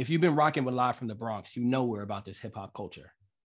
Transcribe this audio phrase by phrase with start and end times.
[0.00, 2.54] if you've been rocking with Live from the Bronx, you know we're about this hip
[2.54, 3.12] hop culture.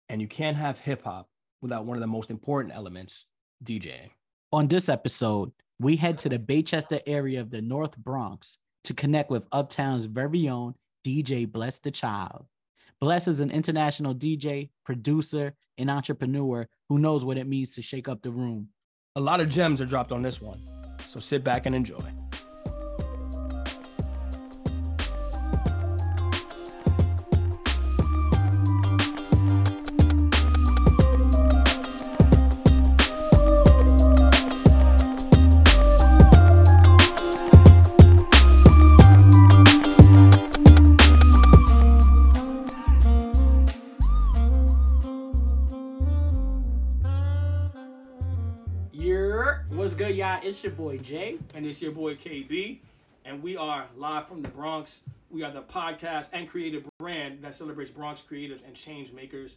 [0.08, 1.28] And you can't have hip hop
[1.60, 3.26] without one of the most important elements,
[3.62, 4.10] DJing.
[4.52, 9.30] On this episode, we head to the Baychester area of the North Bronx to connect
[9.30, 10.74] with Uptown's very own
[11.06, 12.46] DJ Bless the Child.
[13.00, 18.08] Bless is an international DJ, producer, and entrepreneur who knows what it means to shake
[18.08, 18.66] up the room.
[19.14, 20.58] A lot of gems are dropped on this one,
[21.06, 22.02] so sit back and enjoy.
[50.62, 51.38] It's your boy Jay.
[51.56, 52.78] And it's your boy KB,
[53.24, 55.00] and we are live from the Bronx.
[55.28, 59.56] We are the podcast and creative brand that celebrates Bronx creatives and change makers.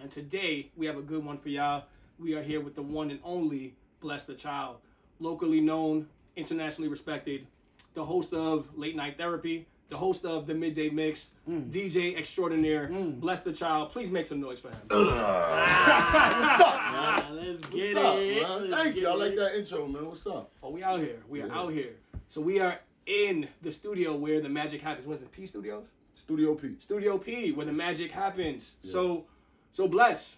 [0.00, 1.84] And today we have a good one for y'all.
[2.18, 4.78] We are here with the one and only Bless the Child,
[5.20, 7.46] locally known, internationally respected,
[7.92, 13.42] the host of Late Night Therapy, the host of the Midday Mix, DJ extraordinaire, Bless
[13.42, 13.92] the Child.
[13.92, 14.76] Please make some noise for him.
[14.88, 16.92] What's up, man?
[16.98, 18.42] Ah, let's What's get up, it.
[18.42, 18.70] man?
[18.70, 19.02] Let's Thank you.
[19.02, 20.06] get I like that intro, man.
[20.06, 20.50] What's up?
[20.62, 21.20] Oh, we out here.
[21.28, 21.58] We are Yeah.
[21.58, 21.94] out here.
[22.28, 25.06] So we are in the studio where the magic happens.
[25.06, 25.30] What is it?
[25.32, 25.84] P Studios?
[26.14, 26.76] Studio P.
[26.80, 28.74] Studio P, where the magic happens.
[28.82, 28.90] Yeah.
[28.92, 29.24] So,
[29.72, 30.36] so bless.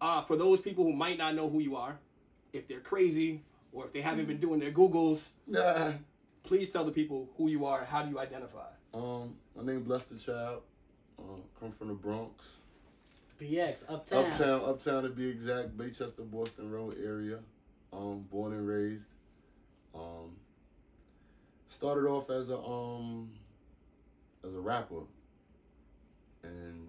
[0.00, 1.96] Uh, for those people who might not know who you are,
[2.52, 3.42] if they're crazy
[3.72, 5.92] or if they haven't been doing their Googles, Nah.
[6.42, 7.84] please tell the people who you are.
[7.84, 8.66] How do you identify?
[8.92, 10.62] Um, my name Bless the Child.
[11.18, 12.44] Um, come from the Bronx.
[13.40, 14.26] BX, Uptown.
[14.26, 17.38] Uptown, uptown to be exact, Baychester, Boston Road area.
[17.92, 19.04] Um, born and raised.
[19.94, 20.36] Um,
[21.68, 23.30] started off as a um
[24.44, 25.02] as a rapper,
[26.44, 26.88] and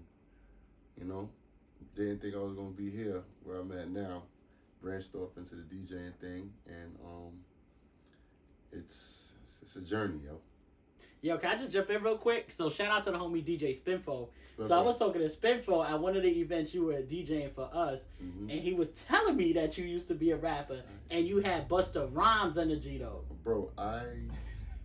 [0.99, 1.29] you know,
[1.95, 4.23] didn't think I was gonna be here where I'm at now.
[4.81, 7.31] Branched off into the DJing thing, and um,
[8.72, 10.40] it's it's a journey, yo.
[11.22, 12.52] Yo, can I just jump in real quick?
[12.52, 14.30] So shout out to the homie DJ Spinfo.
[14.58, 17.52] But, So I was talking to Spinfo at one of the events you were DJing
[17.54, 18.52] for us, mhm.
[18.52, 21.70] and he was telling me that you used to be a rapper and you had
[21.70, 23.24] Busta Rhymes energy though.
[23.44, 24.02] bro i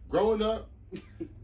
[0.09, 0.69] growing up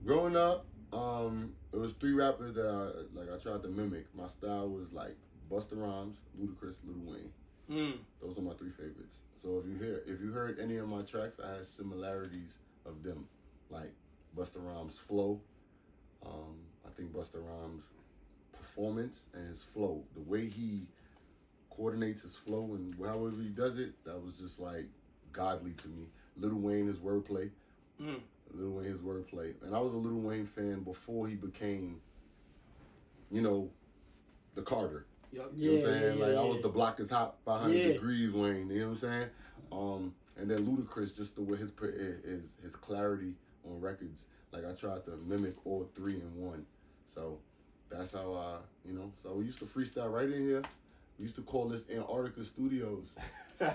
[0.04, 4.26] growing up um it was three rappers that i like i tried to mimic my
[4.26, 5.16] style was like
[5.50, 7.30] busta rhymes ludacris lil wayne
[7.70, 7.98] Mm.
[8.20, 11.02] those are my three favorites so if you hear if you heard any of my
[11.02, 13.26] tracks i had similarities of them
[13.70, 13.92] like
[14.36, 15.40] busta rhymes flow
[16.24, 16.56] um
[16.86, 17.84] i think busta rhymes
[18.52, 20.86] performance and his flow the way he
[21.70, 24.86] coordinates his flow and however he does it that was just like
[25.32, 26.06] godly to me
[26.36, 27.50] Lil Wayne his wordplay
[28.00, 28.20] Mm.
[28.52, 32.00] Lil Wayne his wordplay, and I was a Lil Wayne fan before he became,
[33.30, 33.70] you know,
[34.54, 35.06] the Carter.
[35.30, 35.52] Yup.
[35.56, 36.18] You know what I'm Yeah, saying?
[36.18, 37.92] yeah, like I was the block is hot 500 Yeah.
[37.92, 38.68] degrees Wayne.
[38.70, 39.28] You know what I'm saying?
[39.70, 41.72] Um, and then Ludacris, just the way his
[42.24, 43.34] his his clarity
[43.64, 44.24] on records.
[44.52, 46.66] Like I tried to mimic all three in one.
[47.14, 47.38] So
[47.90, 49.12] that's how I, you know.
[49.22, 50.62] So we used to freestyle right in here.
[51.18, 53.06] We used to call this Antarctica Studios.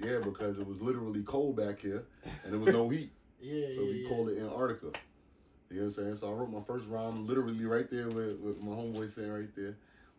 [0.00, 2.04] Yeah, because it was literally cold back here,
[2.44, 3.10] and there was no heat.
[3.40, 4.08] Yeah, So yeah, we yeah.
[4.08, 4.98] called it Antarctica.
[5.70, 6.14] You know what I'm saying?
[6.16, 9.54] So I wrote my first rhyme literally right there with, with my homeboy saying right
[9.54, 9.76] there.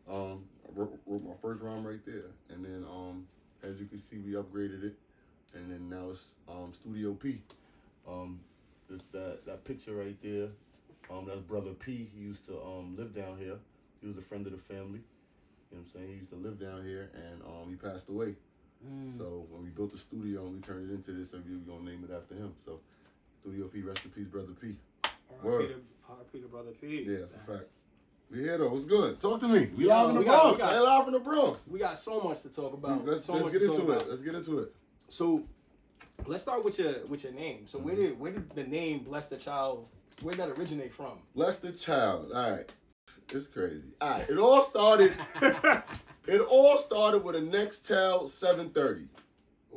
[0.09, 2.31] Um, I wrote, wrote my first rhyme right there.
[2.49, 3.27] And then um,
[3.61, 4.95] as you can see, we upgraded it.
[5.53, 7.41] And then now it's um, Studio P.
[8.07, 8.39] Um,
[8.89, 10.47] this, that, that picture right there,
[11.11, 12.09] um, that's Brother P.
[12.15, 13.55] He used to um, live down here.
[14.01, 14.99] He was a friend of the family.
[15.71, 16.07] You know what I'm saying?
[16.07, 18.33] He used to live down here and um, he passed away.
[18.87, 19.17] Mm.
[19.17, 21.89] So when we built the studio and we turned it into this, we were gonna
[21.89, 22.53] name it after him.
[22.65, 22.79] So
[23.41, 24.75] Studio P, rest in peace, brother P.
[25.43, 25.75] Word.
[26.09, 26.41] R.I.P.
[26.41, 27.03] to- brother P.
[27.07, 27.67] Yeah, it's a fact.
[28.31, 28.69] We here though.
[28.69, 29.19] What's good?
[29.21, 29.69] Talk to me.
[29.75, 31.67] We Yo, live in the we got- we got- live in the Bronx.
[31.67, 33.05] We got so much to talk about.
[33.05, 33.91] let's so let's get to into talk it.
[33.97, 34.09] about.
[34.09, 34.73] Let's get into it.
[35.09, 35.43] So
[36.29, 37.65] let's start with your with your name.
[37.67, 38.03] So where Mm-hmm.
[38.03, 39.87] did where did the name Bless the Child
[40.21, 41.13] where did that originate from?
[41.35, 42.31] Bless the child.
[42.33, 42.71] All right.
[43.31, 43.81] It's crazy.
[44.01, 44.29] All right.
[44.29, 45.13] It all started.
[46.27, 49.07] it all started with a Nextel 730.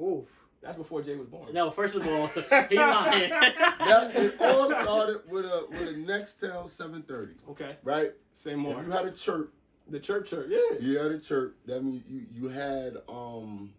[0.03, 0.25] Oof.
[0.63, 1.53] That's before Jay was born.
[1.53, 2.27] No, first of all,
[2.69, 3.31] he lying.
[3.31, 7.35] That it all started with a with a Nextel 730.
[7.51, 7.77] Okay.
[7.85, 8.13] Right.
[8.33, 8.81] Say more.
[8.81, 9.53] If you had a chirp,
[9.89, 10.47] the chirp chirp.
[10.49, 10.79] Yeah.
[10.81, 11.57] You had a chirp.
[11.67, 13.73] That means you you had um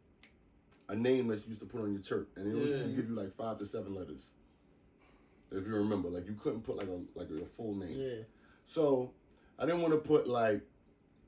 [0.94, 2.84] a name that you used to put on your chirp, and it was Yeah.
[2.96, 4.30] give you like five to seven letters.
[5.52, 7.98] If you remember, like you couldn't put like a like a full name.
[7.98, 8.24] yeah.
[8.66, 9.12] So
[9.60, 10.62] I didn't want to put like,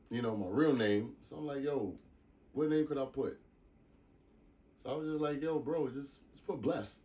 [0.09, 1.15] you know, my real name.
[1.23, 1.93] So I'm like, yo,
[2.53, 3.37] what name could I put?
[4.81, 6.99] So I was just like, yo, bro, just just put bless.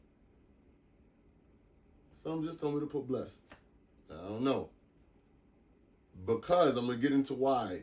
[2.23, 3.39] Some just told me to put bless.
[4.11, 4.69] I don't know.
[6.27, 7.83] because I'm gonna get into why.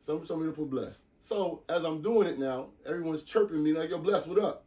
[0.00, 1.02] Some told me to put bless.
[1.22, 4.64] So as I'm doing it now, everyone's chirping me like, "Yo, bless, what up?"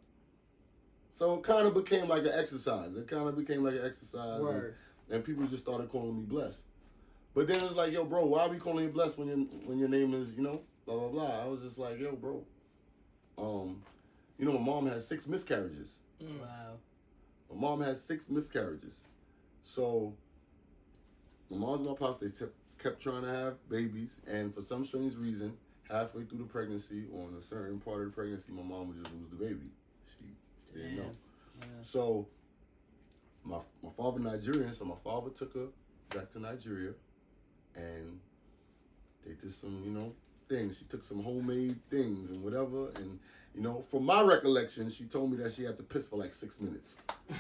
[1.16, 2.96] So it kind of became like an exercise.
[2.96, 4.74] It kind of became like an exercise, and,
[5.12, 6.64] and people just started calling me bless.
[7.34, 9.38] But then it was like, "Yo, bro, why are we calling you bless when your
[9.66, 12.42] when your name is you know blah blah blah?" I was just like, "Yo, bro,
[13.38, 13.84] um,
[14.38, 16.40] you know, my mom had six miscarriages." Mm.
[16.40, 16.78] Wow.
[17.54, 18.96] My mom had six miscarriages.
[19.62, 20.14] So
[21.50, 24.86] my mom's and my pops they te- kept trying to have babies, and for some
[24.86, 25.52] strange reason,
[25.90, 29.00] halfway through the pregnancy, or in a certain part of the pregnancy, my mom would
[29.02, 29.70] just lose the baby.
[30.18, 30.26] She
[30.74, 31.12] didn't know.
[31.62, 31.66] Yeah.
[31.84, 32.28] So
[33.44, 35.68] my my father Nigerian, so my father took her
[36.10, 36.94] back to Nigeria,
[37.76, 38.20] and
[39.26, 40.14] they did some you know
[40.50, 40.78] things.
[40.78, 43.20] She took some homemade things and whatever, and
[43.54, 46.34] you know from my recollection, she told me that she had to piss for like
[46.34, 46.96] six minutes.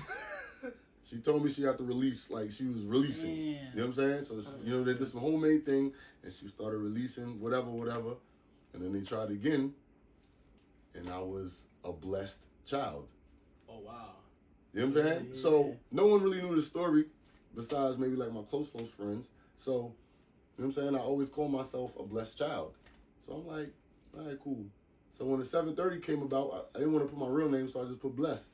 [1.07, 3.30] She told me she had to release, like she was releasing.
[3.36, 4.24] You know what I'm saying?
[4.24, 5.94] So, she- you know, they did some homemade thing
[6.24, 8.15] and she started releasing whatever, whatever.
[8.75, 9.74] And then they tried again.
[10.94, 13.07] And I was a blessed child.
[13.69, 14.12] Oh wow.
[14.74, 15.27] You know what I'm saying?
[15.33, 17.06] Yeah, so no one really knew the story
[17.56, 19.27] besides maybe like my close, close friends.
[19.57, 19.92] So, you know
[20.57, 20.95] what I'm saying?
[20.95, 22.74] I always call myself a blessed child.
[23.25, 23.74] So I'm like,
[24.18, 24.66] all right, cool.
[25.18, 27.69] So when the 730 came about, I, I didn't want to put my real name,
[27.69, 28.50] so I just put blessed.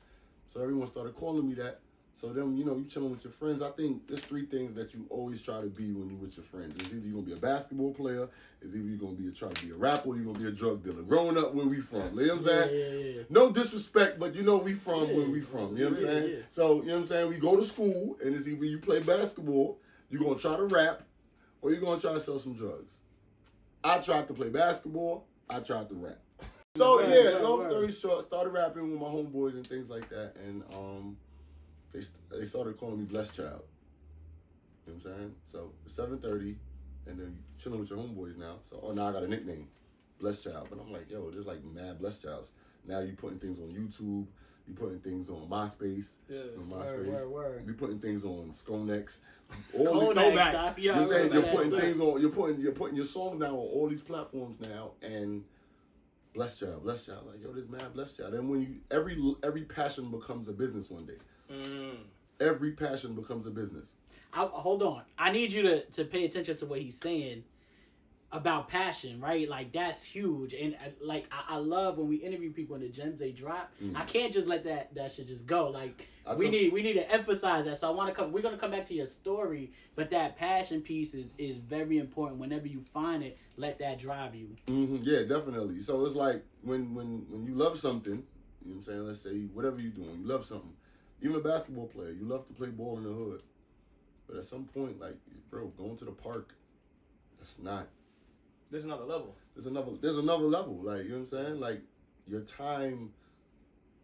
[0.54, 1.80] So everyone started calling me that.
[2.14, 3.62] So then, you know, you chilling with your friends.
[3.62, 6.44] I think there's three things that you always try to be when you with your
[6.44, 6.74] friends.
[6.76, 8.28] It's either you're gonna be a basketball player,
[8.60, 10.46] it's either you're gonna be a try to be a rapper, or you're gonna be
[10.46, 11.02] a drug dealer.
[11.02, 12.16] Growing up where we from.
[12.18, 12.70] You know what I'm saying?
[12.78, 13.22] Yeah, yeah, yeah.
[13.30, 15.76] No disrespect, but you know we from where we from.
[15.76, 16.42] You know what I'm saying?
[16.52, 17.28] So you know what I'm saying?
[17.28, 19.80] We go to school and it's either you play basketball,
[20.10, 21.02] you're gonna try to rap,
[21.60, 22.94] or you're gonna try to sell some drugs.
[23.82, 26.18] I tried to play basketball, I tried to rap.
[26.74, 27.70] So Right, yeah, right, long right.
[27.70, 31.18] story short, started rapping with my homeboys and things like that, and um,
[31.92, 32.00] they
[32.30, 33.62] they started calling me Blessed Child.
[34.86, 35.34] You know what I'm saying?
[35.50, 36.56] So it's 7:30,
[37.06, 38.56] and then chilling with your homeboys now.
[38.68, 39.68] So oh now I got a nickname,
[40.20, 42.48] Blessed Child, but I'm like yo, there's like mad Blessed Childs.
[42.86, 44.26] Now you putting things on YouTube,
[44.66, 46.40] you putting things on MySpace, Yeah.
[46.58, 47.06] on Word, MySpace.
[47.06, 47.64] word, word.
[47.66, 49.18] You putting things on Skonex.
[49.78, 50.14] All All the, Kodak.
[50.14, 50.48] that back.
[50.50, 50.78] stuff.
[50.78, 51.32] you know Yeah, what I'm saying?
[51.32, 52.20] I You're putting things on.
[52.20, 55.44] You're putting you're putting your songs now on all these platforms now, and
[56.34, 57.26] blessed child, blessed child.
[57.26, 58.34] Like yo, this man, blessed child.
[58.34, 61.18] And when you every every passion becomes a business one day.
[61.50, 61.96] Mm.
[62.40, 63.92] Every passion becomes a business.
[64.32, 65.02] I, hold on.
[65.18, 67.44] I need you to, to pay attention to what he's saying
[68.32, 69.46] about passion, right?
[69.46, 70.54] Like that's huge.
[70.54, 73.70] And uh, like I, I love when we interview people and the gems they drop.
[73.82, 73.94] Mm.
[73.94, 75.68] I can't just let that that shit just go.
[75.68, 77.76] Like I we took- need we need to emphasize that.
[77.76, 78.32] So I want to come.
[78.32, 82.40] We're gonna come back to your story, but that passion piece is is very important.
[82.40, 84.48] Whenever you find it, let that drive you.
[84.66, 85.82] hmm Yeah, definitely.
[85.82, 89.06] So it's like when when when you love something, you know what I'm saying?
[89.06, 90.72] Let's say whatever you're doing, you love something.
[91.22, 93.42] Even a basketball player, you love to play ball in the hood.
[94.28, 95.16] But at some point, like,
[95.50, 96.54] bro, going to the park,
[97.38, 97.88] that's not
[98.70, 99.36] There's another level.
[99.54, 100.74] there's another there's another level.
[100.74, 101.60] Like, you know what I'm saying?
[101.60, 101.82] Like
[102.26, 103.12] your time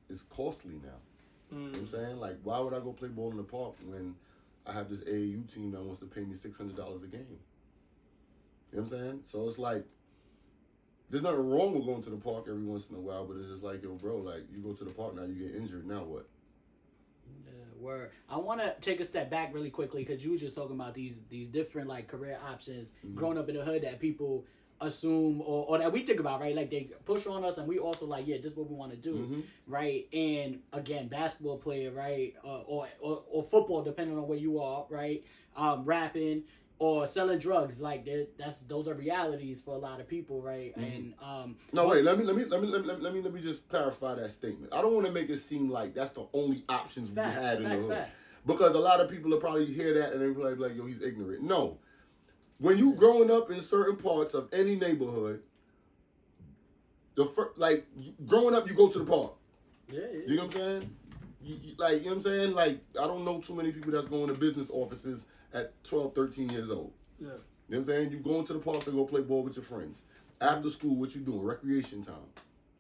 [0.09, 0.89] is costly now.
[1.51, 1.91] You know what I'm Mm.
[1.91, 2.21] saying?
[2.21, 4.15] Like, why would I go play ball in the park when
[4.67, 7.27] I have this AAU team that wants to pay me six hundred dollars a game?
[8.73, 9.21] You know what I'm saying?
[9.25, 9.85] So it's like
[11.11, 13.49] there's nothing wrong with going to the park every once in a while, but it's
[13.49, 16.05] just like, yo, bro, like you go to the park now, you get injured, now
[16.05, 16.29] what?
[17.81, 18.11] Word.
[18.29, 20.95] I want to take a step back really quickly because you were just talking about
[20.95, 23.15] these these different like career options Mhm.
[23.15, 24.45] growing up in the hood that people
[24.81, 26.55] assume or, or that we think about, right?
[26.55, 28.97] Like they push on us and we also like, yeah, just what we want to
[28.97, 29.43] do, Mhm.
[29.67, 30.07] right?
[30.13, 32.35] And again, basketball player, right?
[32.45, 35.25] Uh, or, or or football, depending on where you are, right?
[35.57, 36.45] Um, rapping
[36.81, 38.07] or selling drugs, like
[38.39, 40.77] that's those are realities for a lot of people, right?
[40.79, 40.97] Mhm.
[40.97, 42.05] And um, No, wait.
[42.05, 44.31] Let me let me let me let me let me let me just clarify that
[44.31, 44.73] statement.
[44.73, 47.63] I don't want to make it seem like that's the only options we had in
[47.65, 47.91] the facts, hood.
[47.91, 48.29] facts.
[48.47, 51.03] Because a lot of people will probably hear that and they're probably like, yo, he's
[51.03, 51.43] ignorant.
[51.43, 51.79] No.
[52.59, 55.43] When you growing up in certain parts of any neighborhood,
[57.17, 57.87] the fir- like
[58.27, 59.33] growing up, you go to the park.
[59.91, 60.19] Yeah, yeah.
[60.27, 60.97] You know what I'm saying?
[61.43, 62.55] You, you- like, you know what I'm saying?
[62.55, 66.51] Like, I don't know too many people that's going to business offices at 12, 13
[66.51, 66.93] years old.
[67.21, 67.27] Yeah.
[67.27, 67.39] You know
[67.69, 68.11] what I'm saying?
[68.13, 70.03] You going to the park to go play ball with your friends.
[70.41, 71.43] After school, what you doing?
[71.43, 72.15] Recreation time.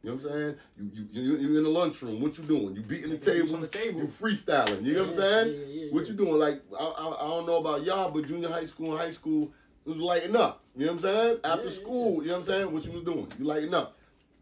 [0.02, 0.56] You know what I'm saying?
[0.78, 2.20] You you you you in the lunchroom.
[2.20, 2.76] What you doing?
[2.76, 3.52] You beating the tables.
[3.52, 4.00] on the table.
[4.00, 4.84] You freestyling.
[4.84, 5.54] You know what I'm saying?
[5.54, 6.38] yeah, yeah, What you doing?
[6.38, 9.52] Like I, I, I don't know about y'all, but junior high school and high school
[9.84, 10.62] it was lighting up.
[10.76, 11.38] You know what I'm saying?
[11.42, 12.72] After Yeah, yeah, school, you know what I'm saying?
[12.72, 13.26] What you was doing?
[13.38, 13.96] You lighting up.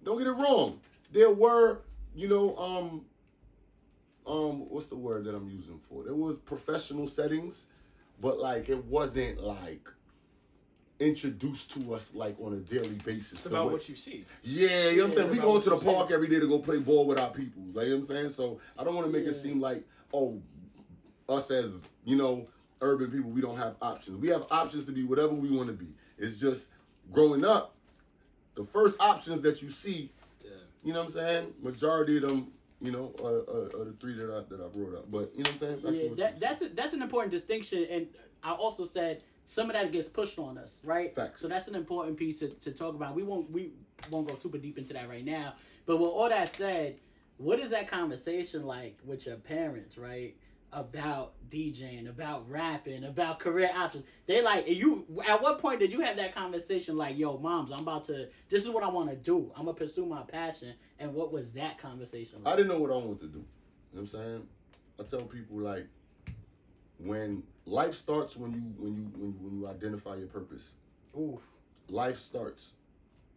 [0.04, 0.78] Don't get it wrong.
[1.12, 1.80] There were,
[2.14, 3.04] you know, um,
[4.26, 6.02] um, what's the word that I'm using for?
[6.04, 7.64] There was professional settings,
[8.20, 9.88] but like it wasn't like
[10.98, 13.32] introduced to us like on a daily basis.
[13.34, 14.24] It's about way- what you see.
[14.42, 15.30] yeah, you know what I'm saying?
[15.30, 17.74] We go to the park every day to go play ball with our peoples.
[17.74, 18.30] Like, you know what I'm saying?
[18.30, 20.40] So I don't want to make it seem like, oh,
[21.28, 21.72] us as,
[22.04, 22.46] you know,
[22.80, 24.16] urban people, we don't have options.
[24.18, 25.88] We have options to be whatever we want to be.
[26.18, 26.68] It's just
[27.12, 27.74] growing up,
[28.54, 30.10] the first options that you see,
[30.42, 30.50] Yeah.
[30.82, 31.54] you know what I'm saying?
[31.62, 34.98] Majority of them, you know, are, are, are the three that I that I brought
[34.98, 35.10] up.
[35.10, 36.08] But you know what I'm saying?
[36.08, 38.06] Back Yeah, that, that's a, that's an important distinction, and
[38.42, 41.14] I also said some of that gets pushed on us, right?
[41.14, 41.40] Facts.
[41.40, 43.14] So that's an important piece to, to talk about.
[43.14, 43.72] We won't we
[44.10, 45.54] won't go super deep into that right now.
[45.86, 46.96] But with all that said,
[47.38, 50.36] what is that conversation like with your parents, right?
[50.76, 54.04] About DJing, about rapping, about career options.
[54.26, 55.06] They like you.
[55.26, 56.98] At what point did you have that conversation?
[56.98, 58.28] Like, yo, moms, I'm about to.
[58.50, 59.50] This is what I want to do.
[59.56, 60.74] I'm gonna pursue my passion.
[60.98, 63.38] And what was that conversation I didn't know what I wanted to do.
[63.38, 63.46] You know
[63.92, 64.42] what I'm saying?
[65.00, 65.86] I tell people like
[66.98, 70.72] when life starts when you when you when you, when you identify your purpose.
[71.16, 71.40] Ooh,
[71.88, 72.74] Life starts.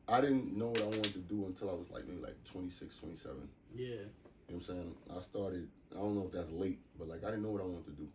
[0.10, 2.98] I didn't know what I wanted to do until I was like maybe like 26,
[2.98, 3.38] 27.
[3.76, 3.86] yeah.
[3.86, 4.06] You know
[4.48, 4.96] what I'm saying?
[5.16, 7.66] I started I don't know if that's late, but like I didn't know what I
[7.66, 8.08] wanted to do.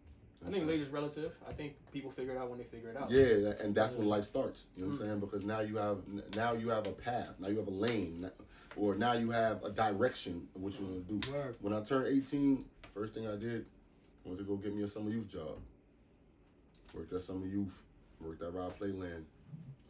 [0.46, 1.32] I think late is relative.
[1.48, 3.10] I think people figure it out when they figure it out.
[3.10, 4.66] Yeah, and that's when life starts.
[4.76, 5.08] You know what I'm Mm.
[5.08, 5.20] saying?
[5.20, 5.98] Because now you have
[6.36, 8.30] now you have a path, now you have a lane,
[8.76, 11.32] or now you have a direction of what you want to do.
[11.32, 11.56] Word.
[11.60, 13.64] When I turned 18, first thing I did
[14.24, 15.58] was to go get me a summer youth job.
[16.94, 17.82] Worked at summer youth,
[18.20, 19.24] worked at Rob Playland.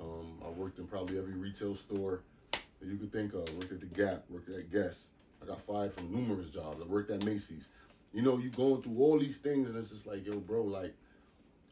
[0.00, 2.20] Um, I worked in probably every retail store
[2.52, 3.48] that you could think of.
[3.54, 5.08] Worked at the Gap, worked at Guess.
[5.44, 6.80] I got fired from numerous jobs.
[6.82, 7.68] I worked at Macy's.
[8.12, 10.94] You know, you going through all these things, and it's just like, yo, bro, like,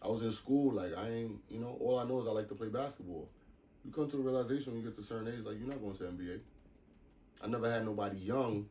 [0.02, 2.48] I was in school, like, I ain't, you know, all I know is I like
[2.48, 3.28] to play basketball.
[3.84, 5.96] You come to a realization when you get to certain age, like, you're not going
[5.96, 6.40] to NBA.
[7.42, 8.66] I never had nobody young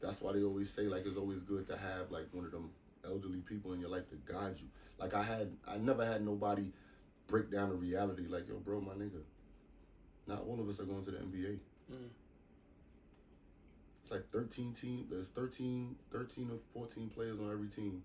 [0.00, 2.70] that's why they always say like it's always good to have like one of them
[3.04, 4.68] elderly people in your life to guide you.
[4.98, 6.72] Like I had, I never had nobody
[7.26, 8.26] break down the reality.
[8.28, 9.22] Like yo, bro, my nigga,
[10.26, 11.58] not all of us are going to the NBA.
[11.92, 12.08] Mm.
[14.08, 15.06] It's like 13 team.
[15.10, 18.02] There's 13, 13 or 14 players on every team.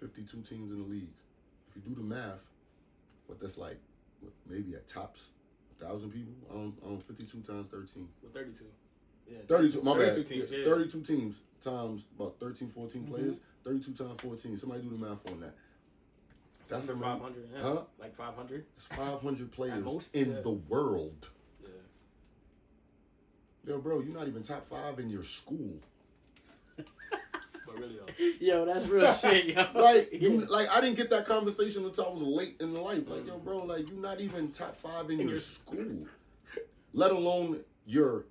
[0.00, 1.12] 52 teams in the league.
[1.70, 2.40] If you do the math,
[3.28, 3.78] what that's like,
[4.20, 5.28] what, maybe at tops,
[5.80, 6.32] a thousand people.
[6.50, 8.08] I don't, I don't 52 times 13.
[8.20, 8.64] With 32.
[9.30, 9.38] Yeah.
[9.46, 10.26] 32, my 32 bad.
[10.28, 10.64] teams, Yeah, yeah.
[10.64, 13.08] 32 teams times about 13, 14 Mhm.
[13.08, 13.36] players.
[13.62, 14.58] 32 times 14.
[14.58, 15.54] Somebody do the math on that.
[16.68, 17.48] That's Under how many- 500.
[17.54, 17.62] Yeah.
[17.62, 17.82] Huh?
[18.00, 18.66] Like 500.
[18.76, 21.30] It's 500 players in the world.
[23.66, 23.74] Yeah.
[23.74, 25.74] Yo, bro, you're not even top five in your school.
[27.64, 28.44] But really though.
[28.44, 29.64] Yo, that's real shit, yo.
[29.74, 33.04] Like, you, like I didn't get that conversation until I was late in life.
[33.06, 33.44] Like, yo, mm.
[33.44, 36.06] bro, like you're not even top five in, In your your- school,
[36.92, 38.24] let alone your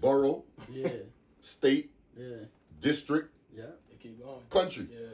[0.00, 0.88] borough, Yeah,
[1.42, 2.36] state, yeah,
[2.80, 3.64] district, yeah.
[4.02, 4.40] Keep going.
[4.50, 4.86] country.
[4.90, 5.08] Yeah.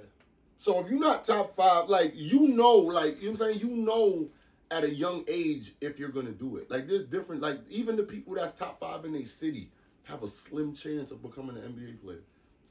[0.59, 3.59] So if you're not top five, like you know, like you know what I'm saying,
[3.61, 4.29] you know
[4.73, 6.71] at a young age if you're gonna do it.
[6.71, 9.71] Like there's different like even the people that's top five in a city
[10.05, 12.23] have a slim chance of becoming an NBA player.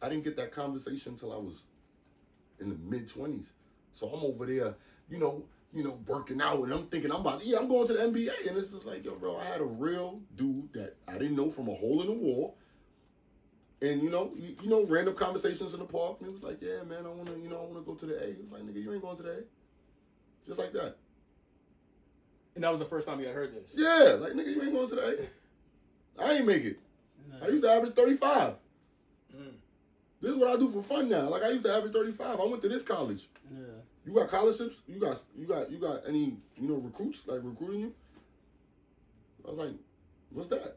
[0.01, 1.61] I didn't get that conversation until I was
[2.59, 3.51] in the mid twenties.
[3.93, 4.73] So I'm over there,
[5.09, 5.43] you know,
[5.73, 8.47] you know, working out and I'm thinking I'm about yeah, I'm going to the NBA.
[8.49, 11.51] And it's just like, yo, bro, I had a real dude that I didn't know
[11.51, 12.57] from a hole in the wall.
[13.83, 16.61] And you know, you, you know, random conversations in the park, and he was like,
[16.61, 18.61] "Yeah, man, I wanna, you know, I wanna go to the A." He was like,
[18.61, 19.41] "Nigga, you ain't going to the A,"
[20.45, 20.97] just like that.
[22.55, 23.71] And that was the first time you had heard this.
[23.73, 25.27] Yeah, like nigga, you ain't going to the.
[26.19, 26.79] I ain't make it.
[27.41, 28.55] I used to average thirty-five.
[29.35, 29.53] Mm.
[30.21, 31.29] This is what I do for fun now.
[31.29, 32.39] Like I used to average thirty-five.
[32.39, 33.27] I went to this college.
[33.49, 33.59] Yeah.
[34.05, 34.81] You got scholarships?
[34.87, 37.93] You got, you got, you got any, you know, recruits like recruiting you?
[39.45, 39.75] I was like,
[40.31, 40.75] "What's that?"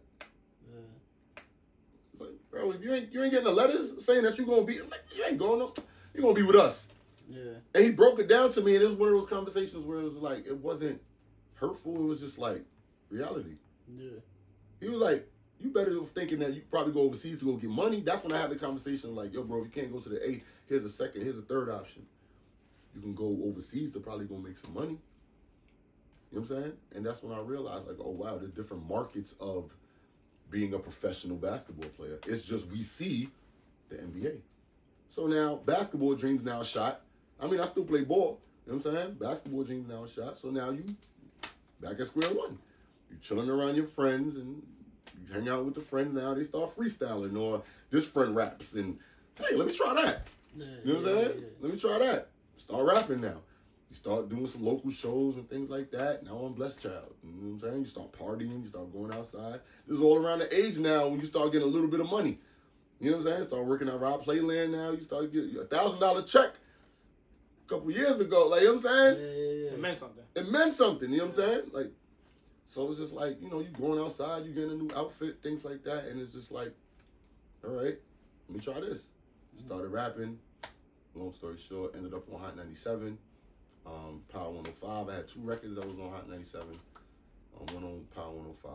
[0.70, 1.40] Yeah.
[2.12, 4.64] It's like, bro, if you ain't, you ain't getting the letters saying that you gonna
[4.64, 5.58] be, like, you ain't going.
[5.58, 5.72] No,
[6.14, 6.86] you gonna be with us.
[7.28, 7.52] Yeah.
[7.74, 9.98] And he broke it down to me, and it was one of those conversations where
[9.98, 11.00] it was like it wasn't
[11.54, 11.96] hurtful.
[11.96, 12.64] It was just like
[13.10, 13.56] reality.
[13.96, 14.20] Yeah.
[14.80, 15.28] He was like,
[15.60, 18.38] "You better thinking that you probably go overseas to go get money." That's when I
[18.38, 20.88] had the conversation like, "Yo, bro, if you can't go to the A, here's a
[20.88, 22.06] second, here's a third option.
[22.94, 24.98] You can go overseas to probably go make some money."
[26.30, 26.72] You know what I'm saying?
[26.96, 29.70] And that's when I realized, like, oh wow, there's different markets of
[30.50, 32.18] being a professional basketball player.
[32.26, 33.28] It's just we see
[33.88, 34.40] the NBA.
[35.08, 37.02] So now basketball dreams now shot.
[37.40, 38.40] I mean, I still play ball.
[38.66, 39.14] You know what I'm saying?
[39.20, 40.38] Basketball dreams now shot.
[40.38, 40.96] So now you
[41.80, 42.58] back at square one.
[43.10, 44.62] You're chilling around your friends and
[45.26, 46.34] you hang out with the friends now.
[46.34, 48.98] They start freestyling or this friend raps and
[49.36, 50.26] hey, let me try that.
[50.56, 50.66] Yeah.
[50.84, 51.44] You know what I'm yeah, saying?
[51.60, 52.28] Let me try that.
[52.56, 53.40] Start rapping now.
[53.90, 56.24] You start doing some local shows and things like that.
[56.24, 57.14] Now I'm blessed child.
[57.22, 57.80] You know what I'm saying?
[57.80, 59.60] You start partying, you start going outside.
[59.86, 62.10] This is all around the age now when you start getting a little bit of
[62.10, 62.38] money.
[63.00, 63.48] You know what I'm saying?
[63.48, 64.90] Start working at Rob Playland now.
[64.92, 66.50] You start getting a thousand dollar check
[67.66, 68.48] a couple years ago.
[68.48, 69.16] Like you know what I'm Yeah, saying?
[69.20, 69.70] yeah, yeah.
[69.74, 70.23] It meant something.
[70.34, 71.62] It meant something, you know what I'm saying?
[71.72, 71.92] Like
[72.66, 75.64] so it's just like, you know, you going outside, you getting a new outfit, things
[75.64, 76.72] like that, and it's just like,
[77.64, 77.96] all right,
[78.48, 79.06] let me try this.
[79.58, 80.38] Started rapping.
[81.14, 83.16] Long story short, ended up on Hot 97.
[83.86, 85.08] Um, Power 105.
[85.08, 86.68] I had two records that was on Hot 97.
[87.60, 88.72] Um, one on Power 105.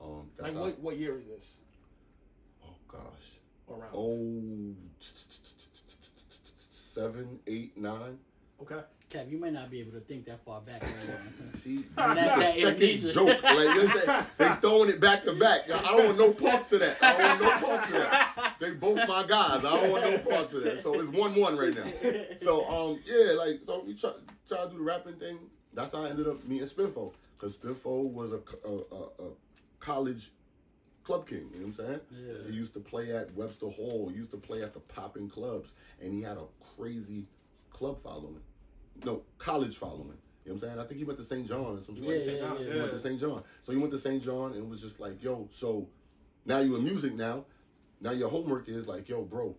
[0.00, 1.50] Um, that's Like how, what, what year is this?
[2.64, 3.00] oh gosh.
[3.68, 3.90] Around.
[3.94, 4.74] Oh,
[6.70, 8.18] seven, eight, nine.
[8.62, 8.80] Okay.
[9.10, 10.82] Kev, you might not be able to think that far back.
[10.82, 11.58] Right now.
[11.60, 13.12] See, That's that's that a second amnesia.
[13.12, 13.42] joke.
[13.42, 13.92] Like this,
[14.38, 15.70] they, they throwing it back to back.
[15.70, 16.96] I don't want no parts of that.
[17.00, 18.56] I don't want no parts of that.
[18.60, 19.64] They both my guys.
[19.64, 20.82] I don't want no parts of that.
[20.82, 21.84] So it's one one right now.
[22.36, 24.10] So um yeah, like so we try
[24.48, 25.38] try to do the rapping thing.
[25.72, 29.30] That's how I ended up meeting Spinfo because Spinfo was a, a, a, a
[29.78, 30.32] college
[31.04, 31.48] club king.
[31.52, 32.00] You know what I'm saying?
[32.10, 32.50] Yeah.
[32.50, 34.08] He used to play at Webster Hall.
[34.10, 36.44] He used to play at the popping clubs, and he had a
[36.76, 37.26] crazy
[37.76, 38.40] club following.
[39.04, 40.18] No, college following.
[40.44, 40.78] You know what I'm saying?
[40.78, 41.46] I think he went to St.
[41.46, 42.04] John or something.
[42.04, 42.24] Yeah, like that.
[42.24, 42.40] St.
[42.40, 42.72] yeah, John's, yeah.
[42.72, 43.20] He went to St.
[43.20, 43.42] John.
[43.62, 44.22] So he went to St.
[44.22, 45.88] John and was just like, yo, so
[46.44, 47.44] now you're in music now.
[48.00, 49.54] Now your homework is like, yo, bro.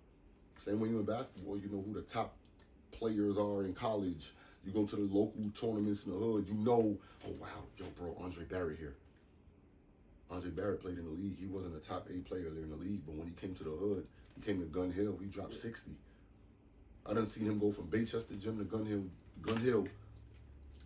[0.59, 2.35] Same when you in basketball, you know who the top
[2.91, 4.33] players are in college.
[4.65, 7.47] You go to the local tournaments in the hood, you know, oh wow,
[7.77, 8.95] yo, bro, Andre Barrett here.
[10.29, 11.37] Andre Barrett played in the league.
[11.39, 13.63] He wasn't a top eight player there in the league, but when he came to
[13.63, 14.05] the hood,
[14.35, 15.17] he came to Gun Hill.
[15.21, 15.91] He dropped 60.
[17.09, 19.03] I done seen him go from Baychester Gym to Gun Hill,
[19.41, 19.87] Gun Hill,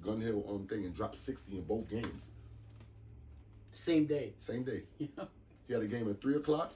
[0.05, 2.29] Gun Hill on thing and drop 60 in both games.
[3.73, 4.33] Same day.
[4.39, 4.83] Same day.
[4.99, 5.27] You know?
[5.67, 6.73] He had a game at three o'clock,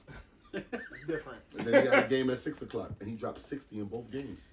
[0.54, 0.64] It's
[1.06, 1.42] different.
[1.58, 4.10] and then he had a game at six o'clock, and he dropped 60 in both
[4.10, 4.48] games.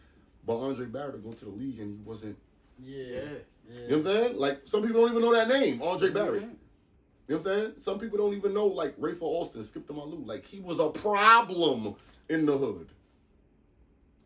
[0.45, 2.35] But Andre Barrett to go to the league and he wasn't.
[2.77, 3.03] Yeah.
[3.05, 3.13] Yeah.
[3.13, 3.21] yeah.
[3.69, 4.37] You know what I'm saying?
[4.37, 6.43] Like some people don't even know that name, Andre Barrett.
[6.43, 6.49] Mhm.
[7.29, 7.71] You know what I'm saying?
[7.79, 10.21] Some people don't even know like Rafer Alston, Skip to My Lou.
[10.25, 11.95] Like he was a problem
[12.27, 12.89] in the hood.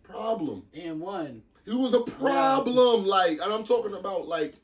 [0.10, 0.64] Problem.
[0.74, 1.42] And one.
[1.66, 3.06] He was a problem.
[3.06, 4.56] Like, and I'm talking about like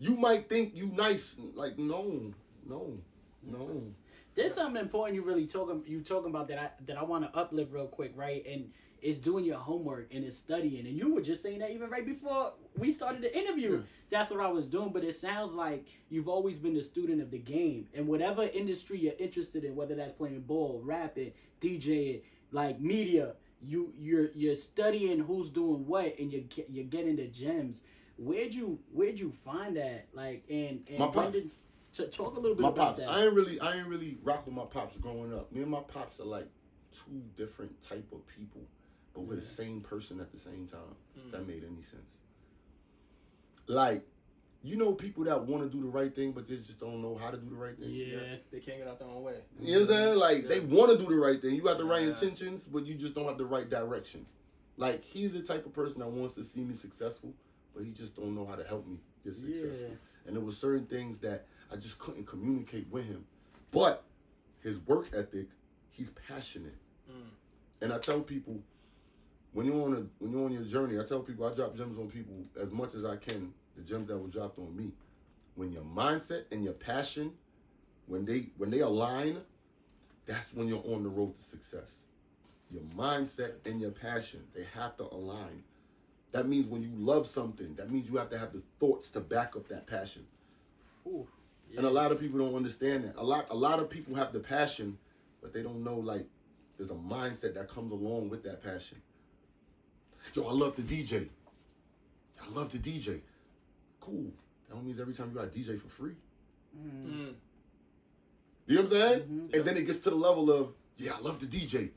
[0.00, 1.36] you might think you nice.
[1.54, 2.32] Like, no,
[2.68, 2.92] no,
[3.42, 3.82] no.
[4.34, 7.38] There's something important you really talking you talking about that I that I want to
[7.38, 8.44] uplift real quick, right?
[8.46, 8.70] And
[9.00, 10.86] it's doing your homework and it's studying.
[10.86, 13.76] And you were just saying that even right before we started the interview.
[13.76, 13.82] Yeah.
[14.10, 14.90] That's what I was doing.
[14.90, 17.86] But it sounds like you've always been a student of the game.
[17.94, 23.92] And whatever industry you're interested in, whether that's playing ball, rapping, DJing, like media, you
[23.98, 27.82] you're you're studying who's doing what and you're you're getting the gems.
[28.16, 30.06] Where'd you where'd you find that?
[30.12, 31.42] Like and, and My pops.
[31.42, 31.50] did-
[32.12, 33.00] talk a little bit My about pops.
[33.00, 33.10] that.
[33.10, 35.50] I ain't really, I ain't really rock with my pops growing up.
[35.50, 36.46] Me and my pops are like
[36.92, 38.62] two different type of people,
[39.14, 40.80] but we're the same person at the same time.
[41.18, 41.26] Mm.
[41.26, 42.14] If that made any sense.
[43.66, 44.02] Like,
[44.62, 47.16] you know, people that want to do the right thing, but they just don't know
[47.16, 47.90] how to do the right thing.
[47.90, 48.36] yeah.
[48.50, 49.36] They can't get out their own way.
[49.60, 50.18] You know what I'm saying?
[50.18, 51.54] Like they want to do the right thing.
[51.54, 52.08] You got the right Yeah.
[52.10, 54.26] intentions, but you just don't have the right direction.
[54.76, 57.32] Like he's the type of person that wants to see me successful,
[57.74, 59.70] but he just don't know how to help me get successful.
[59.90, 59.94] Yeah.
[60.26, 63.24] And there was certain things that I just couldn't communicate with him.
[63.70, 64.02] But
[64.60, 65.46] his work ethic,
[65.90, 66.74] he's passionate.
[67.10, 67.30] Mm.
[67.80, 68.58] And I tell people
[69.52, 71.98] when you're on a when you're on your journey, I tell people I drop gems
[71.98, 74.92] on people as much as I can, the gems that were dropped on me.
[75.54, 77.32] When your mindset and your passion,
[78.06, 79.38] when they when they align,
[80.26, 82.00] that's when you're on the road to success.
[82.70, 85.62] Your mindset and your passion, they have to align.
[86.32, 89.20] That means when you love something, that means you have to have the thoughts to
[89.20, 90.26] back up that passion.
[91.06, 91.26] Ooh,
[91.76, 93.14] And a lot of people don't understand that.
[93.16, 94.98] A lot a lot of people have the passion,
[95.40, 96.26] but they don't know like
[96.76, 99.00] there's a mindset that comes along with that passion.
[100.34, 101.28] Yo, I love the DJ.
[102.40, 103.20] I love the DJ.
[104.08, 104.32] Cool.
[104.68, 106.12] That don't mean every time you got DJ for free.
[106.76, 107.06] Mm.
[107.06, 107.34] Mm.
[108.66, 109.20] You know what I'm saying?
[109.20, 109.54] Mhm.
[109.54, 111.90] And then it gets to the level of, yeah, I love the DJ.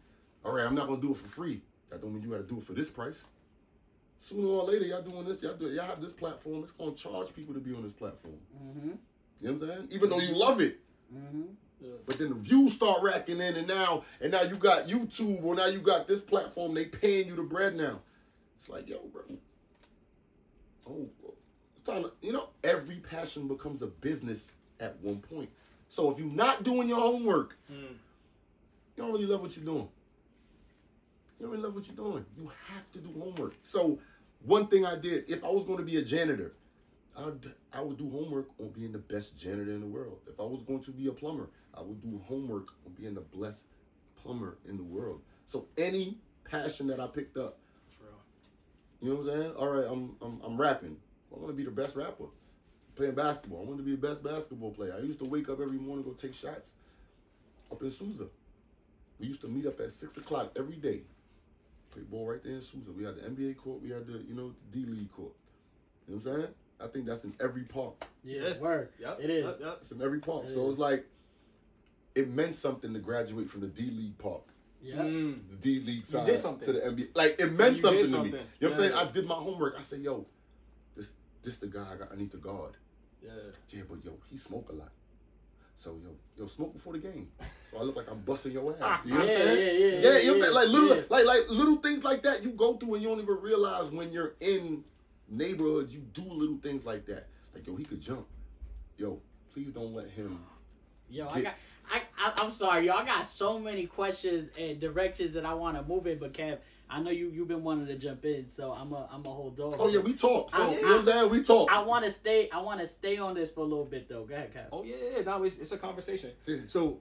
[0.43, 1.61] All right, I'm not gonna do it for free.
[1.89, 3.23] That don't mean you gotta do it for this price.
[4.19, 6.63] Sooner or later, y'all doing this, y'all do y'all have this platform.
[6.63, 8.37] It's gonna charge people to be on this platform.
[8.55, 8.87] Mm-hmm.
[8.89, 8.93] You
[9.41, 9.87] know what I'm saying?
[9.91, 10.79] Even though you love it.
[11.13, 11.43] Mm-hmm.
[11.81, 11.91] Yeah.
[12.05, 15.55] But then the views start racking in, and now and now you got YouTube, or
[15.55, 16.73] now you got this platform.
[16.73, 17.99] They paying you the bread now.
[18.57, 19.23] It's like, yo, bro.
[20.87, 21.20] Oh, it's time
[21.85, 25.49] to, you know, every passion becomes a business at one point.
[25.89, 27.75] So if you're not doing your homework, Mm.
[27.75, 27.97] you
[29.03, 29.89] don't really love what you're doing.
[31.39, 32.25] You don't really love what you're doing.
[32.37, 33.55] You have to do homework.
[33.63, 33.99] So
[34.45, 36.53] one thing I did, if I was going to be a janitor,
[37.17, 40.19] I'd, I would do homework on being the best janitor in the world.
[40.27, 43.21] If I was going to be a plumber, I would do homework on being the
[43.37, 43.65] best
[44.15, 45.21] plumber in the world.
[45.45, 47.57] So any passion that I picked up,
[49.01, 49.53] you know what I'm saying?
[49.55, 50.95] All right, I'm I'm, I'm rapping.
[51.33, 52.25] I want to be the best rapper.
[52.95, 54.93] Playing basketball, I want to be the best basketball player.
[54.97, 56.71] I used to wake up every morning go take shots
[57.71, 58.25] up in Sousa.
[59.19, 61.01] We used to meet up at six o'clock every day.
[61.91, 62.91] Play ball right there in Sousa.
[62.95, 63.81] We had the NBA court.
[63.81, 65.31] We had the you know D League court.
[66.07, 66.53] You know what I'm saying?
[66.81, 67.93] I think that's in every park.
[68.23, 68.57] Yeah, Yeah.
[68.59, 68.89] word.
[68.99, 69.19] Yep.
[69.21, 69.45] It is.
[69.45, 69.77] Yep, yep.
[69.81, 70.45] It's in every park.
[70.45, 71.05] It So it's like
[72.15, 74.43] it meant something to graduate from the D League park,
[74.81, 74.95] Yeah.
[74.97, 75.39] Mm.
[75.49, 76.65] the D League side did something.
[76.65, 77.15] to the NBA.
[77.15, 78.11] Like it meant You did something to me.
[78.11, 78.31] something.
[78.33, 79.07] You know what I'm saying?
[79.07, 79.75] I did my homework.
[79.77, 80.25] I said, yo,
[81.43, 82.73] this the guy I, got, I need to guard.
[83.23, 83.29] Yeah.
[83.69, 84.91] Yeah, but yo, he smoke a lot.
[85.77, 87.27] So yo, yo, smoke before the game.
[87.71, 89.05] So I look like I'm busting your ass.
[89.05, 89.81] You know what I'm yeah, saying?
[89.81, 90.53] yeah, yeah, Yeah, you know what I'm saying?
[90.53, 91.03] Like little yeah.
[91.09, 94.11] like like little things like that you go through and you don't even realize when
[94.11, 94.83] you're in
[95.29, 97.27] neighborhoods, you do little things like that.
[97.53, 98.27] Like yo, he could jump.
[98.97, 99.19] Yo,
[99.53, 100.39] please don't let him
[101.11, 101.53] Yo, I got.
[101.91, 102.93] I, I I'm sorry, yo.
[102.93, 106.59] I got so many questions and directions that I want to move in, but Kev,
[106.93, 109.55] I know you you've been wanting to jump in, so I'm a I'm a hold
[109.55, 109.75] dog.
[109.79, 110.49] Oh yeah, we talk.
[110.51, 111.29] So I- you know what I'm saying?
[111.31, 111.71] We talk.
[111.71, 112.49] I want to stay.
[112.51, 114.25] I want to stay on this for a little bit though.
[114.25, 114.65] Go ahead, Kev.
[114.73, 115.21] Oh yeah, yeah.
[115.23, 116.31] No, it's, it's a conversation.
[116.45, 116.57] Yeah.
[116.67, 116.99] So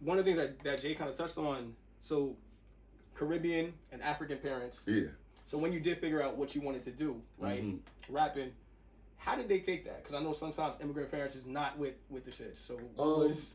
[0.00, 2.36] one of the things that, that Jay kind of touched on, so
[3.14, 4.80] Caribbean and African parents.
[4.86, 5.06] yeah.
[5.46, 7.78] So when you did figure out what you wanted to do, right, Mhm.
[8.10, 8.52] rapping,
[9.16, 10.02] how did they take that?
[10.02, 12.58] Because I know sometimes immigrant parents is not with with the shit.
[12.58, 13.54] So what Um, was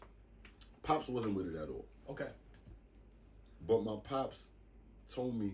[0.81, 1.85] Pops wasn't with it at all.
[2.09, 2.29] okay?
[3.67, 4.49] But my pops
[5.09, 5.51] told me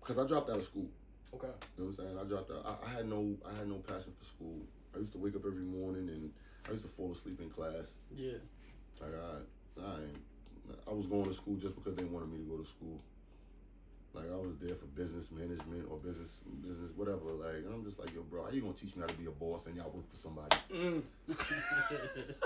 [0.00, 0.88] because I dropped out of school.
[1.34, 1.46] Okay.
[1.46, 2.18] You know what I'm saying?
[2.18, 2.64] I dropped out.
[2.66, 4.56] I, I had no I had no passion for school.
[4.94, 6.30] I used to wake up every morning and
[6.66, 7.94] I used to fall asleep in class.
[8.14, 8.38] Yeah.
[9.00, 12.56] Like I, I, I was going to school just because they wanted me to go
[12.56, 13.00] to school.
[14.12, 17.30] Like I was there for business management or business, business whatever.
[17.38, 19.26] Like and I'm just like, yo, bro, how you gonna teach me how to be
[19.26, 20.56] a boss and y'all work for somebody?
[20.74, 21.02] Mm.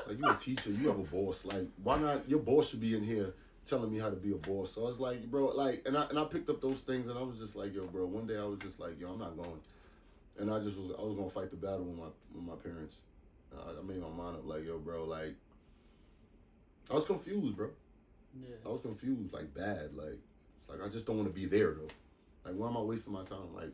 [0.06, 1.46] Like you a teacher, you have a boss.
[1.46, 2.28] Like why not?
[2.28, 3.32] Your boss should be in here
[3.66, 4.74] telling me how to be a boss.
[4.74, 7.22] So it's like, bro, like, and I and I picked up those things and I
[7.22, 8.06] was just like, yo, bro.
[8.06, 9.60] One day I was just like, yo, I'm not going.
[10.38, 12.98] And I just was, I was gonna fight the battle with my with my parents.
[13.56, 15.34] I, I made my mind up, like, yo, bro, like,
[16.90, 17.70] I was confused, bro.
[18.40, 18.56] yeah.
[18.66, 20.18] I was confused, like bad, like,
[20.58, 21.88] it's like I just don't want to be there though.
[22.44, 23.54] Like, why am I wasting my time?
[23.54, 23.72] Like,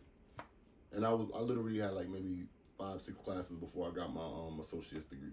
[0.93, 2.45] and I was, I literally had like maybe
[2.79, 5.33] five, six classes before I got my um associate's degree.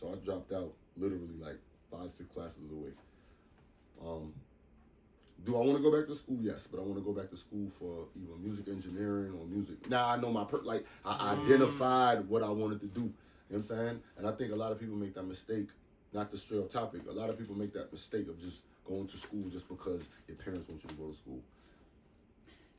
[0.00, 1.58] So I dropped out literally like
[1.90, 2.90] five, six classes away.
[4.04, 4.32] Um,
[5.44, 6.38] do I want to go back to school?
[6.40, 9.88] Yes, but I want to go back to school for either music engineering or music.
[9.88, 11.44] Now I know my per- like I Mm.
[11.44, 13.02] identified what I wanted to do.
[13.02, 13.12] You know
[13.48, 14.02] what I'm saying?
[14.18, 15.68] And I think a lot of people make that mistake.
[16.12, 17.02] Not to stray off topic.
[17.08, 20.36] A lot of people make that mistake of just going to school just because your
[20.36, 21.40] parents want you to go to school.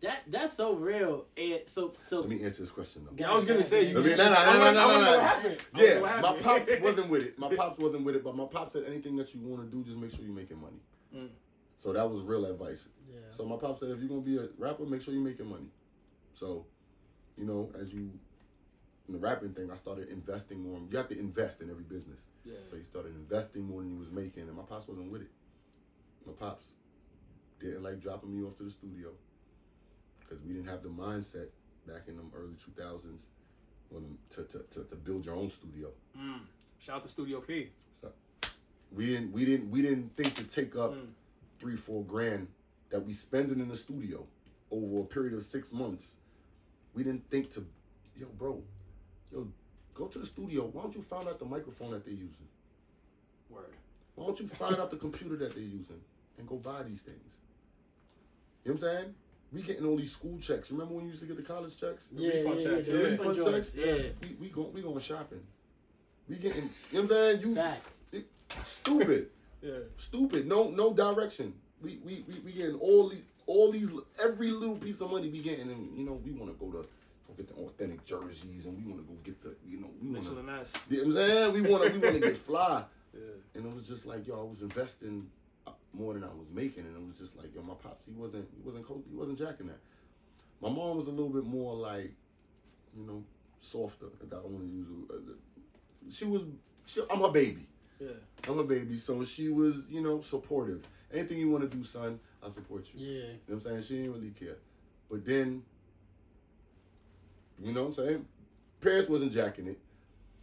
[0.01, 1.25] That that's so real.
[1.37, 2.21] And so so.
[2.21, 3.13] Let me answer this question though.
[3.17, 3.93] Yeah, I was gonna say.
[3.93, 5.49] Let me- you- no, no, no, no, no, no.
[5.49, 7.39] know Yeah, my pops wasn't with it.
[7.39, 9.83] My pops wasn't with it, but my pops said anything that you want to do,
[9.83, 10.77] just make sure you're making money.
[11.17, 11.29] Mm.
[11.75, 12.87] So that was real advice.
[13.09, 13.19] Yeah.
[13.31, 15.69] So my pops said, if you're gonna be a rapper, make sure you're making money.
[16.33, 16.65] So,
[17.37, 18.11] you know, as you
[19.07, 20.79] in the rapping thing, I started investing more.
[20.89, 22.25] You have to invest in every business.
[22.43, 22.55] Yeah.
[22.65, 25.31] So you started investing more than you was making, and my pops wasn't with it.
[26.25, 26.73] My pops
[27.59, 29.09] didn't like dropping me off to the studio
[30.19, 31.47] because we didn't have the mindset
[31.87, 33.19] back in them early 2000s
[33.89, 35.89] when to, to, to, to build your own studio.
[36.17, 36.41] Mm.
[36.79, 37.69] Shout out to Studio P.
[38.95, 41.07] We didn't we didn't we didn't think to take up Mm.
[41.59, 42.47] three four grand
[42.89, 44.25] that we spending in the studio
[44.71, 46.15] over a period of six months.
[46.93, 47.65] We didn't think to,
[48.15, 48.63] yo, bro,
[49.31, 49.47] yo,
[49.93, 50.65] go to the studio.
[50.65, 52.47] Why don't you find out the microphone that they're using?
[53.49, 53.73] Word.
[54.15, 55.99] Why don't you find out the computer that they're using
[56.37, 57.17] and go buy these things?
[58.63, 59.15] You know what I'm saying?
[59.53, 60.71] We getting all these school checks.
[60.71, 62.07] Remember when you used to get the college checks?
[62.11, 62.99] Yeah, yeah, refund yeah, checks, the yeah.
[62.99, 63.85] refund Refund joints, checks?
[63.85, 64.09] Yeah.
[64.21, 65.43] We we go we going shopping.
[66.27, 67.41] We getting you know what I'm saying?
[67.41, 68.03] You Facts.
[68.65, 69.29] Stupid.
[69.59, 69.79] Yeah.
[69.97, 70.47] Stupid.
[70.47, 71.51] No no direction.
[71.81, 73.89] We we we, we getting all these all these
[74.23, 76.87] every little piece of money we getting and you know we want to go to
[77.27, 80.09] go get the authentic jerseys and we want to go get the you know we
[80.09, 80.73] wanna, mess.
[80.91, 82.83] you know what I'm saying we want to we want to get fly
[83.15, 83.19] Yeah.
[83.55, 85.27] and it was just like yo I was investing
[85.65, 88.11] uh, more than I was making and it was just like yo my pops he
[88.13, 89.79] wasn't he wasn't co- he wasn't jacking that.
[90.61, 92.13] My mom was a little bit more like
[92.95, 93.23] you know
[93.59, 94.87] softer if I want to use
[96.15, 96.43] she was
[96.85, 97.67] she, I'm her baby.
[97.99, 98.09] Yeah.
[98.47, 100.87] I'm a baby, so she was, you know, supportive.
[101.13, 103.05] Anything you want to do, son, I support you.
[103.05, 103.13] Yeah.
[103.13, 103.81] You know what I'm saying?
[103.83, 104.57] She didn't really care.
[105.09, 105.63] But then,
[107.61, 108.25] you know what I'm saying?
[108.81, 109.79] Parents wasn't jacking it.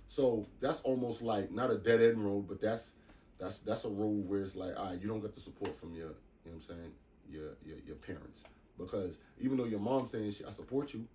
[0.09, 2.93] So that's almost like not a dead end road, but that's
[3.38, 5.95] that's that's a road where it's like, all right, you don't get the support from
[5.95, 6.93] your, you know what I'm saying,
[7.31, 8.45] your your, your parents.
[8.79, 11.07] Because even though your mom's saying she, I support you,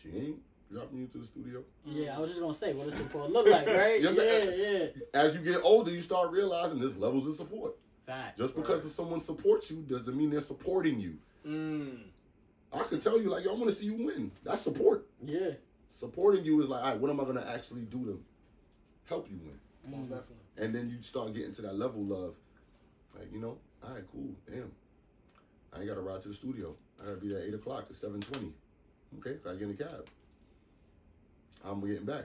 [0.00, 0.40] she ain't
[0.72, 1.62] dropping you to the studio.
[1.84, 4.00] Yeah, I was just gonna say, what does support look like, right?
[4.00, 4.86] You know what I'm yeah, yeah.
[5.14, 7.76] As you get older, you start realizing there's levels of support.
[8.06, 8.38] Facts.
[8.38, 11.16] Just because someone supports you doesn't mean they're supporting you.
[11.46, 11.98] Mm.
[12.72, 14.30] I can tell you, like, yo, I want to see you win.
[14.42, 15.06] That's support.
[15.24, 15.52] Yeah.
[15.90, 18.22] Supporting you is like, all right, what am I going to actually do to
[19.08, 19.58] help you win?
[19.86, 20.10] Most Mm.
[20.10, 20.36] definitely.
[20.58, 22.34] And then you start getting to that level of,
[23.18, 24.70] like, you know, all right, cool, damn.
[25.72, 26.74] I ain't got to ride to the studio.
[27.00, 28.52] I got to be there at 8 o'clock to 7.20.
[29.18, 30.06] Okay, I get in the cab.
[31.64, 32.24] I'm getting back.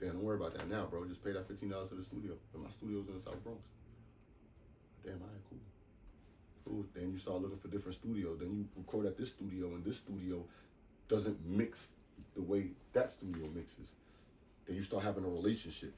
[0.00, 1.04] Damn, don't worry about that now, bro.
[1.04, 2.32] Just pay that $15 to the studio.
[2.54, 3.60] And my studio's in the South Bronx.
[5.04, 5.58] Damn, all right, cool.
[6.64, 6.86] Cool.
[6.94, 8.38] Then you start looking for different studios.
[8.38, 10.42] Then you record at this studio, and this studio
[11.08, 11.92] doesn't mix
[12.34, 13.88] the way that studio mixes.
[14.66, 15.92] Then you start having a relationship,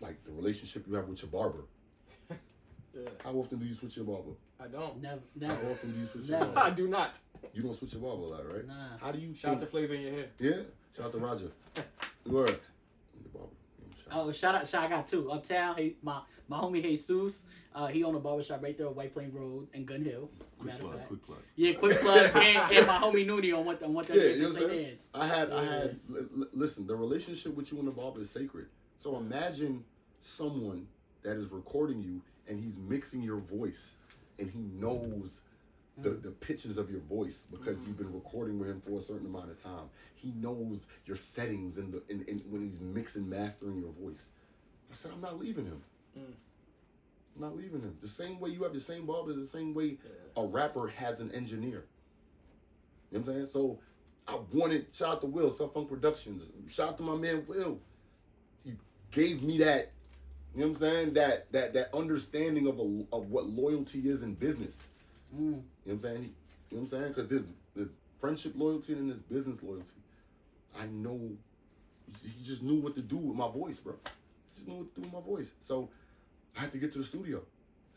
[0.00, 1.64] like the relationship you have with your barber.
[2.94, 3.08] Yeah.
[3.24, 4.32] How often do you switch your barber?
[4.62, 5.02] I don't.
[5.02, 6.52] Never, How often do you switch your Never.
[6.58, 7.18] I do not.
[7.54, 8.66] You don't switch your barber a lot, right?
[8.66, 8.74] Nah.
[9.00, 9.70] How do you Shout out to change?
[9.70, 10.26] Flavor in your hair.
[10.38, 10.50] Yeah.
[10.96, 11.46] Shout out to Roger.
[12.26, 12.48] Word.
[13.32, 13.38] The.
[13.38, 13.48] Shout out.
[14.26, 14.68] Oh, shout out!
[14.68, 14.84] Shout!
[14.84, 15.76] I got two uptown.
[15.78, 17.44] He, my my homie Jesus.
[17.74, 20.28] Uh, he owned a barbershop right there on White Plain Road in Gun Hill.
[20.58, 21.08] Quick Matter plug, fact.
[21.08, 21.38] quick plug.
[21.56, 22.30] Yeah, quick plug.
[22.36, 24.54] and, and my homie Nooney on what on what that Yeah, the you know the
[24.54, 24.84] what I'm same saying?
[24.86, 25.04] hands.
[25.14, 26.00] I had, I had.
[26.10, 28.66] L- l- listen, the relationship with you and the barber is sacred.
[28.98, 29.82] So imagine
[30.22, 30.86] someone
[31.22, 33.94] that is recording you and he's mixing your voice,
[34.42, 35.40] and he knows
[35.98, 39.26] the, the pitches of your voice because you've been recording with him for a certain
[39.26, 39.88] amount of time.
[40.16, 44.28] He knows your settings and the and, and when he's mixing, mastering your voice.
[44.90, 45.82] I said, I'm not leaving him.
[46.18, 46.34] Mm.
[47.36, 47.96] I'm not leaving him.
[48.02, 49.96] The same way you have the same barber, the same way
[50.36, 51.84] a rapper has an engineer.
[53.10, 53.46] You know what I'm saying?
[53.46, 53.78] So
[54.26, 56.42] I wanted shout out to Will, Sub Funk Productions.
[56.72, 57.78] Shout out to my man Will.
[58.64, 58.74] He
[59.10, 59.92] gave me that,
[60.54, 61.14] you know what I'm saying?
[61.14, 64.88] That that that understanding of a, of what loyalty is in business.
[65.34, 65.38] Mm.
[65.38, 66.22] You know what I'm saying?
[66.22, 66.34] You know
[66.70, 67.08] what I'm saying?
[67.08, 67.88] Because there's there's
[68.20, 69.86] friendship loyalty and there's business loyalty.
[70.78, 71.30] I know
[72.22, 73.94] he just knew what to do with my voice, bro.
[74.54, 75.52] He just knew what to do with my voice.
[75.60, 75.88] So
[76.56, 77.42] I had to get to the studio.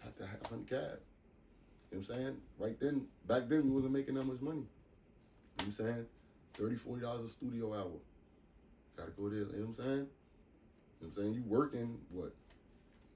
[0.02, 0.70] I had to have a cab.
[0.72, 0.90] You know
[1.90, 2.38] what I'm saying?
[2.58, 4.60] Right then, back then we wasn't making that much money.
[4.60, 4.68] You know
[5.58, 6.06] what I'm saying?
[6.58, 8.00] 30 40 dollars a studio hour.
[8.96, 9.90] Gotta go there, you know what I'm saying?
[9.90, 10.08] You know
[11.00, 11.34] what I'm saying?
[11.34, 12.32] You working what?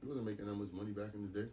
[0.02, 1.48] You wasn't making that much money back in the day.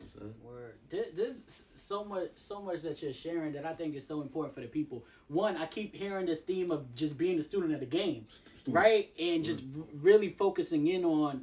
[0.00, 0.34] You know what I'm saying?
[0.44, 1.16] Word.
[1.16, 4.60] There's so much, so much that you're sharing that I think is so important for
[4.60, 5.04] the people.
[5.28, 8.74] One, I keep hearing this theme of just being a student of the game, student.
[8.74, 9.10] right?
[9.18, 9.82] And just mm-hmm.
[9.82, 11.42] r- really focusing in on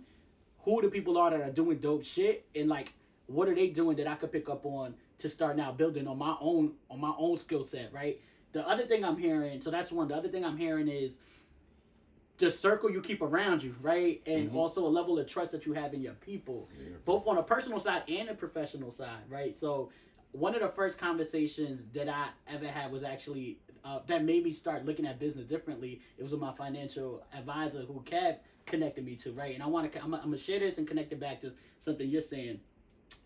[0.59, 2.91] who the people are that are doing dope shit and like
[3.27, 6.17] what are they doing that I could pick up on to start now building on
[6.17, 8.19] my own on my own skill set, right?
[8.53, 10.07] The other thing I'm hearing, so that's one.
[10.07, 11.17] The other thing I'm hearing is
[12.37, 14.21] the circle you keep around you, right?
[14.27, 14.55] And Mhm.
[14.55, 16.97] also a level of trust that you have in your people Yeah.
[17.05, 19.55] both on a personal side and a professional side, right?
[19.55, 19.91] So
[20.33, 24.51] one of the first conversations that I ever had was actually uh, that made me
[24.51, 26.01] start looking at business differently.
[26.17, 29.53] It was with my financial advisor who kept connecting me to, right?
[29.53, 32.07] And I want to, I'm, I'm gonna share this and connect it back to something
[32.07, 32.59] you're saying.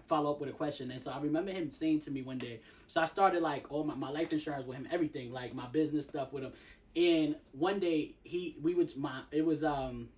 [0.06, 2.60] Follow up with a question, and so I remember him saying to me one day.
[2.88, 6.06] So I started like all my, my life insurance with him, everything, like my business
[6.06, 6.52] stuff with him.
[6.96, 10.10] And one day he, we would my, it was um.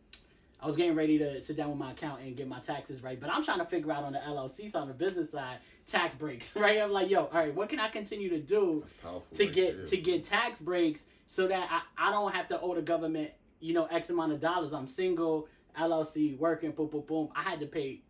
[0.62, 3.20] I was getting ready to sit down with my accountant and get my taxes right,
[3.20, 6.16] but I'm trying to figure out on the LLC side, on the business side, tax
[6.16, 6.82] breaks, right?
[6.82, 8.86] I'm like, yo, all right, what can I continue to do
[9.34, 9.86] to right get there.
[9.88, 13.74] to get tax breaks so that I, I don't have to owe the government, you
[13.74, 14.74] know, X amount of dollars.
[14.74, 17.30] I'm single, LLC, working, boom, boom, boom.
[17.36, 18.02] I had to pay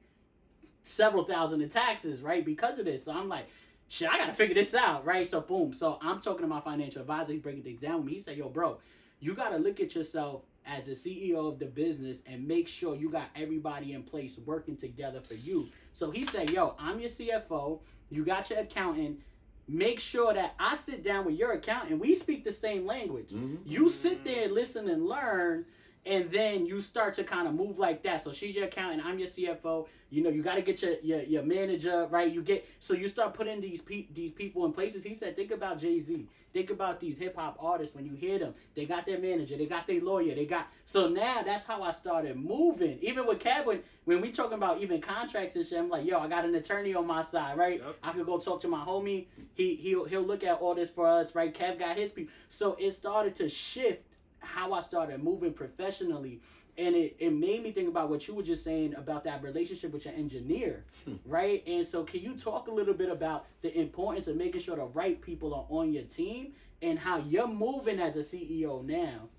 [0.83, 3.03] several thousand in taxes, right, because of this.
[3.05, 3.47] So I'm like,
[3.93, 5.27] shit, I gotta figure this out, right?
[5.27, 5.71] So boom.
[5.71, 7.31] So I'm talking to my financial advisor.
[7.31, 8.13] He's breaking things down with me.
[8.13, 8.79] He said, yo, bro,
[9.19, 13.09] you gotta look at yourself as the CEO of the business and make sure you
[13.09, 15.67] got everybody in place working together for you.
[15.93, 17.81] So he said, yo, I'm your CFO.
[18.09, 19.19] You got your accountant.
[19.67, 21.99] Make sure that I sit down with your accountant.
[21.99, 23.29] We speak the same language.
[23.29, 23.59] Mhm.
[23.63, 25.65] You sit there, listen, and learn,
[26.05, 28.23] and then you start to kind of move like that.
[28.23, 29.87] So she's your accountant, I'm your CFO.
[30.09, 32.31] You know, you got to get your, your your manager right.
[32.31, 35.03] You get so you start putting these pe- these people in places.
[35.03, 36.27] He said, think about Jay Z.
[36.53, 37.95] Think about these hip hop artists.
[37.95, 40.67] When you hear them, they got their manager, they got their lawyer, they got.
[40.85, 42.99] So now that's how I started moving.
[43.01, 46.27] Even with Kevin, when we talking about even contracts and shit, I'm like, yo, I
[46.27, 47.81] got an attorney on my side, right?
[47.83, 47.95] Yep.
[48.03, 49.25] I could go talk to my homie.
[49.55, 51.51] He he'll he'll look at all this for us, right?
[51.51, 52.31] Kev got his people.
[52.49, 54.03] So it started to shift
[54.43, 56.41] how I started moving professionally.
[56.77, 59.93] And it, it made me think about what you were just saying about that relationship
[59.93, 61.15] with your engineer, Hmm.
[61.25, 61.63] right?
[61.67, 64.85] And so, can you talk a little bit about the importance of making sure the
[64.85, 69.29] right people are on your team and how you're moving as a CEO now?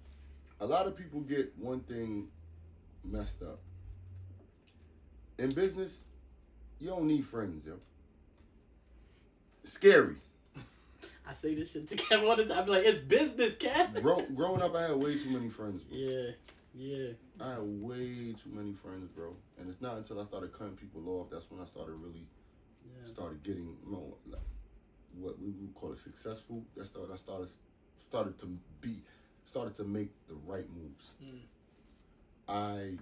[0.61, 2.29] a lot of people get one thing
[3.05, 3.59] messed up.
[5.39, 6.03] In business,
[6.81, 7.75] you don't need friends, yo.
[9.65, 10.17] Scary.
[11.27, 12.65] I say this shit to Kev all the time.
[12.65, 14.03] I'm like, it's business, Kev.
[14.03, 15.83] Grow, growing up, I had way too many friends.
[15.83, 15.99] Bro.
[15.99, 16.31] Yeah,
[16.75, 17.09] yeah.
[17.41, 19.35] I had way too many friends, bro.
[19.59, 22.27] And it's not until I started cutting people off that's when I started really
[22.85, 23.11] yeah.
[23.11, 24.41] started getting you know, like,
[25.19, 26.63] what we would call it successful.
[26.77, 27.49] That's started I started
[27.99, 28.47] started to
[28.81, 29.01] be
[29.47, 31.13] started to make the right moves.
[31.23, 31.41] Mm.
[32.49, 32.99] I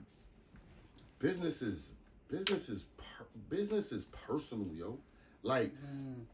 [1.18, 1.90] business is
[2.28, 4.98] business is per, business is personal, yo.
[5.42, 6.24] Like Mm,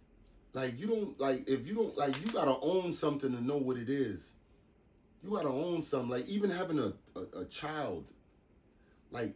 [0.53, 3.77] like you don't like if you don't like you gotta own something to know what
[3.77, 4.33] it is.
[5.23, 6.11] You gotta own something.
[6.11, 8.07] Like even having a, a, a child,
[9.11, 9.35] like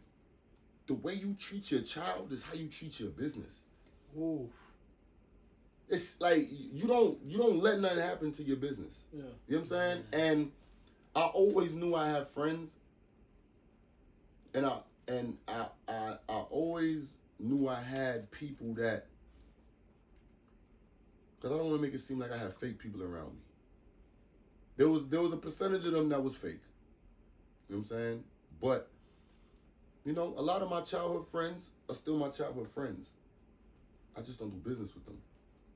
[0.87, 3.51] the way you treat your child is how you treat your business.
[4.17, 4.49] ooh,
[5.89, 8.93] it's like you don't you don't let nothing happen to your business.
[9.11, 9.21] Yeah.
[9.21, 9.97] You know what I'm saying?
[10.11, 10.19] Mm-hmm.
[10.19, 10.51] And
[11.15, 12.75] I always knew I had friends,
[14.53, 19.07] and I and I I, I always knew I had people that.
[21.43, 23.41] Because I don't want to make it seem like I have fake people around me.
[24.77, 26.61] There was there was a percentage of them that was fake.
[27.67, 28.23] You know what I'm saying?
[28.61, 28.89] But
[30.05, 33.09] you know, a lot of my childhood friends are still my childhood friends.
[34.17, 35.17] I just don't do business with them.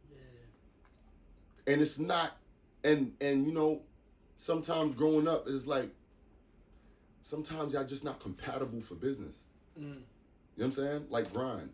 [0.09, 1.73] Yeah.
[1.73, 2.37] And it's not
[2.85, 3.81] and and you know,
[4.37, 5.89] sometimes growing up it's like
[7.23, 9.35] sometimes y'all just not compatible for business.
[9.77, 9.83] Mm.
[9.83, 9.97] You know
[10.55, 11.05] what I'm saying?
[11.09, 11.69] Like Brian,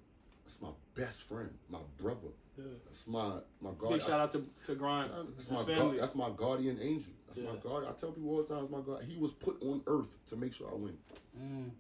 [0.45, 2.29] That's my best friend, my brother.
[2.58, 2.63] Yeah.
[2.86, 5.12] That's my my Big shout out to to Grind.
[5.36, 5.76] That's my family.
[5.76, 7.12] guard, that's my guardian angel.
[7.28, 7.58] That's my Yeah.
[7.63, 7.86] guard.
[7.86, 9.04] I tell people all the time, my God.
[9.04, 10.98] He was put on earth to make sure I win.
[11.39, 11.72] Mm.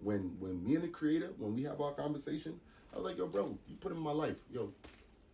[0.00, 2.58] When when me and the creator, when we have our conversation,
[2.92, 4.38] I was like, yo, bro, you put him in my life.
[4.52, 4.72] Yo,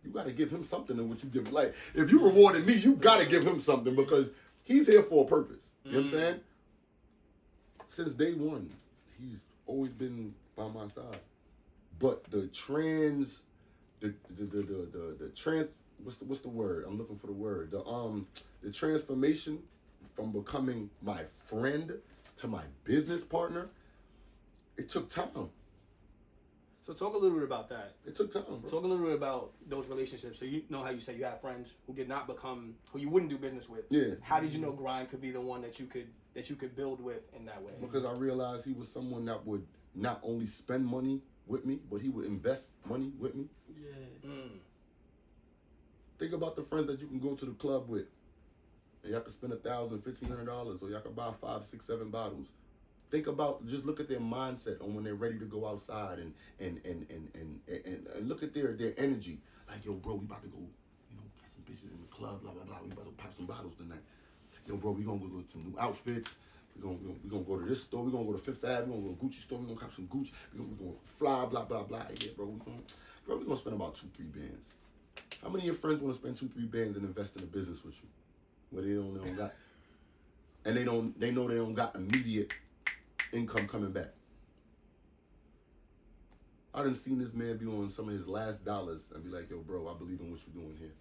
[0.03, 1.53] you gotta give him something in what you give him.
[1.53, 4.29] Like, if you rewarded me, you gotta give him something because
[4.63, 5.69] he's here for a purpose.
[5.83, 6.19] You know what I'm Mm.
[6.19, 6.41] saying?
[7.87, 8.69] Since day one,
[9.17, 11.19] he's always been by my side.
[11.99, 13.43] But the trans
[13.99, 15.69] the the the the, the, the trans
[16.03, 16.85] what's the what's the word?
[16.87, 17.71] I'm looking for the word.
[17.71, 18.27] The um
[18.61, 19.59] the transformation
[20.15, 21.93] from becoming my friend
[22.37, 23.69] to my business partner,
[24.77, 25.49] it took time.
[26.85, 27.95] So talk a little bit about that.
[28.05, 28.69] It took time, bro.
[28.69, 30.39] Talk a little bit about those relationships.
[30.39, 33.09] So you know how you say you have friends who did not become who you
[33.09, 33.83] wouldn't do business with.
[33.89, 34.15] Yeah.
[34.21, 36.75] How did you know Grind could be the one that you could that you could
[36.75, 37.73] build with in that way?
[37.81, 42.01] Because I realized he was someone that would not only spend money with me, but
[42.01, 43.45] he would invest money with me.
[43.79, 44.29] Yeah.
[44.29, 44.59] Mm.
[46.19, 48.07] Think about the friends that you can go to the club with.
[49.03, 51.85] And y'all can spend a thousand, fifteen hundred dollars, or y'all can buy five, six,
[51.85, 52.47] seven bottles.
[53.09, 56.33] Think about just look at their mindset on when they're ready to go outside and
[56.59, 59.39] and and and and, and, and look at their their energy.
[59.69, 62.41] Like, yo, bro, we about to go, you know, got some bitches in the club,
[62.41, 62.79] blah blah blah.
[62.83, 64.01] We about to pop some bottles tonight.
[64.65, 66.35] Yo, bro, we gonna go get some new outfits.
[66.77, 68.03] We gonna, we gonna go to this store.
[68.03, 68.83] We're gonna go to Fifth Ave.
[68.85, 69.59] We're gonna go to Gucci store.
[69.59, 70.31] We're gonna cop some Gucci.
[70.53, 72.03] We're gonna, we gonna fly, blah blah blah.
[72.21, 72.77] Yeah, bro, we gonna
[73.25, 74.73] bro, we gonna spend about two three bands.
[75.41, 77.47] How many of your friends want to spend two three bands and invest in a
[77.47, 78.09] business with you,
[78.69, 79.53] where they don't, they don't got,
[80.65, 82.53] and they don't they know they don't got immediate
[83.33, 84.09] income coming back.
[86.73, 89.49] I done seen this man be on some of his last dollars and be like,
[89.49, 90.93] yo, bro, I believe in what you're doing here.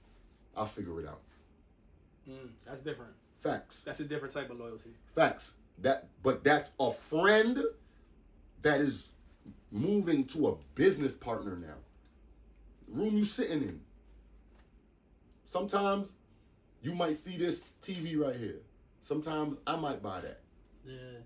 [0.56, 1.20] I'll figure it out.
[2.26, 2.48] Mm.
[2.64, 3.12] That's different.
[3.42, 3.82] Facts.
[3.84, 4.90] That's a different type of loyalty.
[5.14, 5.52] Facts.
[5.80, 7.62] That but that's a friend
[8.62, 9.10] that is
[9.70, 11.74] moving to a business partner now.
[12.88, 13.80] Room you sitting in.
[15.44, 16.12] Sometimes
[16.82, 18.60] you might see this TV right here.
[19.02, 20.40] Sometimes I might buy that.
[20.84, 21.18] Yeah.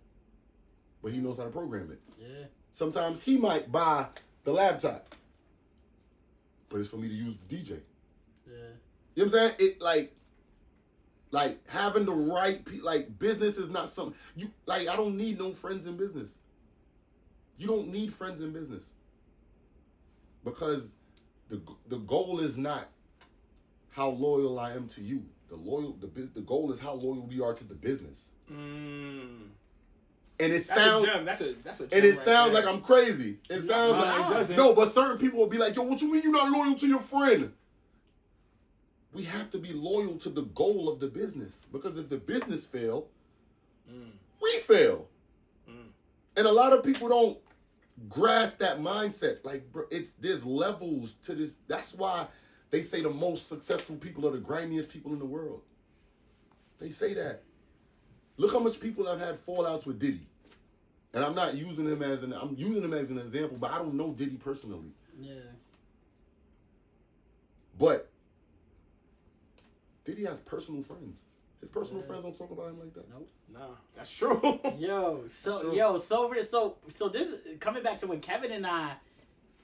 [1.02, 2.00] But he knows how to program it.
[2.18, 2.46] Yeah.
[2.72, 4.06] Sometimes he might buy
[4.44, 5.14] the laptop.
[6.68, 7.80] But it's for me to use the DJ.
[8.46, 8.54] Yeah.
[9.14, 9.54] You know what I'm saying?
[9.58, 10.14] It like
[11.30, 15.38] like having the right pe- like business is not something you like I don't need
[15.38, 16.30] no friends in business.
[17.58, 18.88] You don't need friends in business.
[20.44, 20.90] Because
[21.48, 22.88] the the goal is not
[23.90, 25.24] how loyal I am to you.
[25.48, 28.30] The loyal the the goal is how loyal we are to the business.
[28.50, 29.48] Mm.
[30.40, 31.06] And it That's sounds.
[31.26, 32.62] That's a that's a and it right sounds there.
[32.64, 33.38] like I'm crazy.
[33.50, 36.22] It sounds No, like no, but certain people will be like, yo, what you mean
[36.22, 37.52] you're not loyal to your friend?
[39.12, 42.66] We have to be loyal to the goal of the business because if the business
[42.66, 43.08] fail,
[43.90, 44.12] Mm.
[44.40, 45.08] we fail.
[45.68, 45.88] Mm.
[46.36, 47.38] And a lot of people don't
[48.08, 49.44] grasp that mindset.
[49.44, 51.54] Like, bro, it's there's levels to this.
[51.66, 52.28] That's why
[52.70, 55.62] they say the most successful people are the grimiest people in the world.
[56.78, 57.42] They say that.
[58.36, 60.26] Look how much people have had fallouts with Diddy.
[61.12, 63.78] And I'm not using him as an I'm using him as an example, but I
[63.78, 64.92] don't know Diddy personally.
[65.20, 65.34] Yeah.
[67.78, 68.09] But
[70.04, 71.20] Diddy has personal friends.
[71.60, 72.08] His personal Yeah.
[72.08, 73.08] friends don't talk about him like that.
[73.10, 74.58] No, nah, that's true.
[74.78, 75.74] Yo, so true.
[75.76, 78.94] yo, so so so this coming back to when Kevin and I,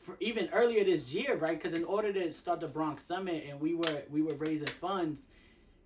[0.03, 1.57] for even earlier this year, right?
[1.57, 5.27] Because in order to start the Bronx Summit and we were we were raising funds,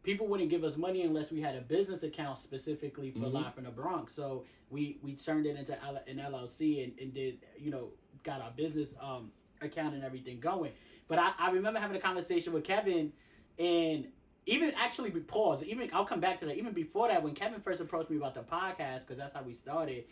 [0.03, 3.33] people wouldn't give us money unless we had a business account specifically for Mhm.
[3.35, 4.13] Live from the Bronx.
[4.13, 5.75] So we we turned it into
[6.09, 7.91] an LLC and, and did you know
[8.25, 9.31] got our business um
[9.63, 10.73] account and everything going.
[11.07, 13.13] But I, I remember having a conversation with Kevin
[13.61, 14.09] and
[14.47, 15.63] even actually be pause.
[15.65, 16.57] Even I'll come back to that.
[16.57, 19.53] Even before that, when Kevin first approached me about the podcast, because that's how we
[19.53, 20.05] started.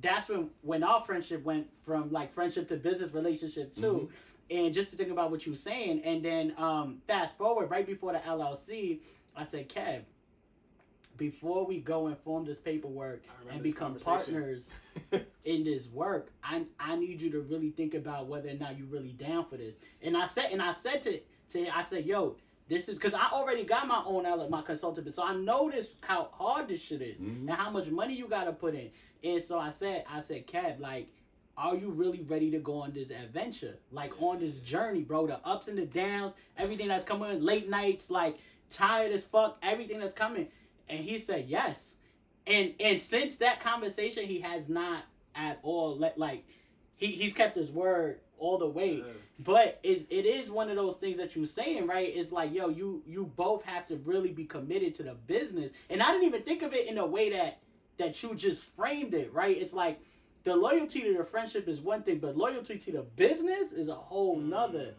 [0.00, 4.10] That's when when our friendship went from like friendship to business relationship too.
[4.50, 7.86] And just to think about what you were saying, and then um, fast forward right
[7.86, 9.00] before the LLC,
[9.36, 10.00] I said, Kev,
[11.18, 14.70] before we go and form this paperwork and become partners
[15.44, 18.86] in this work, I I need you to really think about whether or not you're
[18.86, 19.80] really down for this.
[20.02, 21.20] And I said and I said to
[21.50, 22.36] to I said, yo,
[22.68, 26.28] this is because I already got my own outlet, my consultant, so I noticed how
[26.32, 27.40] hard this shit is Mhm.
[27.40, 28.90] and how much money you gotta put in.
[29.24, 31.08] And so I said, I said, Cab, like,
[31.56, 33.78] are you really ready to go on this adventure?
[33.90, 35.26] Like on this journey, bro.
[35.26, 38.38] The ups and the downs, everything that's coming, late nights, like
[38.70, 40.48] tired as fuck, everything that's coming.
[40.88, 41.96] And he said yes.
[42.46, 45.02] And and since that conversation, he has not
[45.34, 46.44] at all let like
[46.96, 49.02] he, he's kept his word all the way.
[49.40, 52.10] But is it is one of those things that you're saying, right?
[52.14, 55.70] It's like, yo, you you both have to really be committed to the business.
[55.90, 57.58] And I didn't even think of it in a way that
[57.98, 59.56] that you just framed it, right?
[59.56, 60.00] It's like
[60.44, 63.94] the loyalty to the friendship is one thing, but loyalty to the business is a
[63.94, 64.94] whole nother.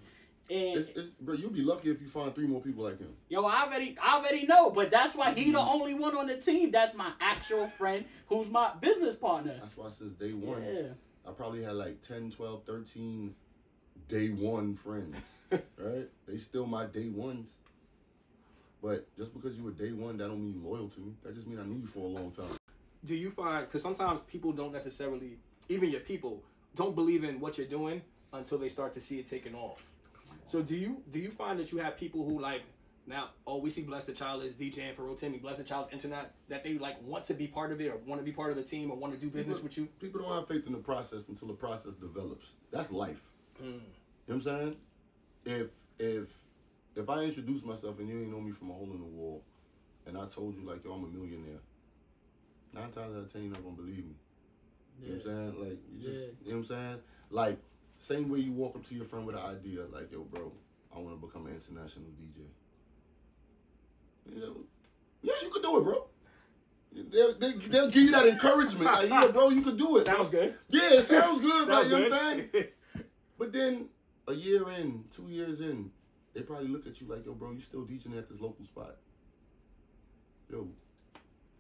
[0.52, 3.14] And It's, it's, bro, you'll be lucky if you find three more people like him.
[3.30, 5.68] yo, I already I already know, but that's why he the Mhm.
[5.74, 6.72] only one on the team.
[6.72, 9.58] That's my actual friend who's my business partner.
[9.60, 10.94] That's why since day one, Yeah.
[11.30, 13.36] I probably had like 10, 12, 13
[14.08, 15.18] day one friends.
[15.52, 16.10] right?
[16.28, 17.56] They still my day ones.
[18.82, 21.14] But just because you were day one, that don't mean you loyal to me.
[21.24, 22.56] That just mean I knew you for a long time.
[23.06, 25.38] do you find because sometimes people don't necessarily
[25.70, 26.44] even your people
[26.76, 28.02] don't believe in what you're doing
[28.34, 29.82] until they start to see it taking off
[30.48, 32.64] so do you do you find that you have people who like
[33.10, 36.32] now oh we see Blessed the child is djing for rotimi bless the child's internet
[36.48, 38.56] that they like want to be part of it or want to be part of
[38.56, 40.72] the team or want to do business People- with you People don't have faith in
[40.74, 42.56] the process until the process develops.
[42.72, 43.22] That's life.
[43.62, 43.66] Mm.
[43.66, 43.80] You know
[44.28, 44.76] what I'm saying?
[45.46, 46.30] If if
[46.96, 49.44] if I introduce myself and you ain't know me from a hole in the wall,
[50.06, 51.60] and I told you like yo I'm a millionaire,
[52.74, 54.16] nine times out of ten you're not gonna believe me.
[55.02, 55.70] You know what I'm saying?
[55.70, 56.34] Like you just Yeah.
[56.46, 57.00] you know what I'm saying?
[57.32, 57.58] Like
[57.98, 60.52] same way you walk up to your friend with an idea, like yo bro,
[60.96, 62.46] I wanna become an international DJ.
[64.34, 64.56] You know,
[65.22, 66.06] yeah, you could do it, bro.
[66.92, 68.86] They'll, they, they'll give you that encouragement.
[68.86, 70.06] Like, yeah, bro, you could do it.
[70.06, 70.16] bro.
[70.16, 72.68] sounds good Yeah, it sounds good, sounds like, you know what I'm saying?
[73.38, 73.90] But then
[74.28, 75.92] a year in, two years in,
[76.34, 78.98] they probably look at you like, yo, bro, you still DJing at this local spot.
[80.50, 80.72] Yo, you know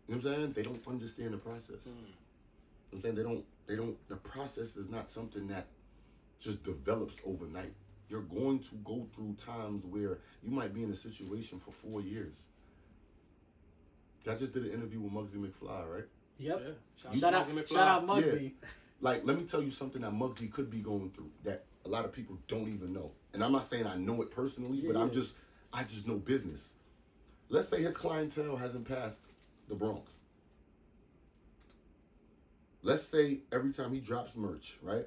[0.07, 0.53] what I'm saying?
[0.53, 1.77] They don't understand the process.
[1.77, 1.85] Mm.
[1.85, 2.07] You know
[2.89, 4.09] what I'm saying they don't, they don't.
[4.09, 5.67] The process is not something that
[6.39, 7.73] just develops overnight.
[8.09, 12.01] You're going to go through times where you might be in a situation for four
[12.01, 12.45] years.
[14.27, 16.03] I just did an interview with Muggsy McFly, right?
[16.37, 16.77] Yep.
[16.95, 18.23] shout, Shout out out, Muggsy shout out McFly.
[18.23, 18.51] Muggsy.
[19.01, 22.05] like let me tell you something that Muggsy could be going through that a lot
[22.05, 23.11] of people don't even know.
[23.33, 25.35] And I'm not saying I know it personally, but I'm just
[25.73, 26.73] I just know business.
[27.49, 29.21] Let's say his clientele hasn't passed
[29.67, 30.15] the Bronx.
[32.81, 35.05] Let's say every time he drops merch, right?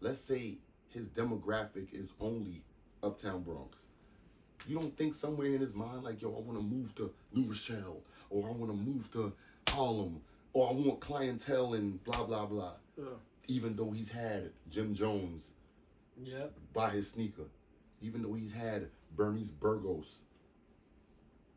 [0.00, 0.58] Let's say
[0.90, 2.62] his demographic is only
[3.02, 3.78] Uptown Bronx.
[4.66, 7.48] You don't think somewhere in his mind like, yo, I want to move to New
[7.48, 8.00] Rochelle,
[8.34, 9.32] or I want to move to
[9.68, 10.20] Harlem,
[10.52, 12.72] or I want clientele and blah blah blah.
[12.98, 13.04] Yeah.
[13.46, 15.52] Even though he's had Jim Jones
[16.22, 16.52] Yep.
[16.72, 17.46] buy his sneaker,
[18.02, 20.22] even though he's had Bernie's Burgos,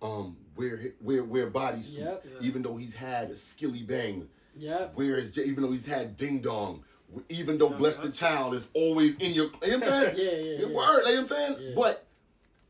[0.02, 2.26] um, wear wear wear bodysuit, Yep.
[2.26, 2.48] Yeah.
[2.48, 4.96] even though he's had Skillibeng, Yep.
[4.96, 6.84] wear his even though he's had Ding Dong,
[7.30, 8.06] even though Yeah, Bless yeah.
[8.06, 10.16] the Child is always in your, you know what I'm saying?
[10.18, 10.76] Yeah, yeah, Your yeah.
[10.76, 11.56] word, you know what I'm saying?
[11.60, 11.72] Yeah.
[11.76, 12.06] But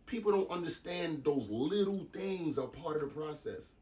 [0.05, 3.73] people don't understand those little things are part of the process.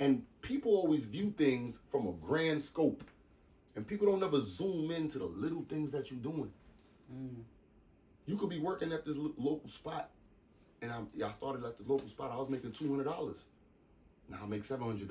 [0.00, 3.04] And people always view things from a grand scope.
[3.76, 6.52] And people don't ever zoom into the little things that you're doing.
[7.12, 7.42] Mm.
[8.26, 10.10] You could be working at this lo- local spot.
[10.82, 12.30] And I'm, I started at the local spot.
[12.32, 13.38] I was making $200.
[14.28, 15.08] Now I make $700.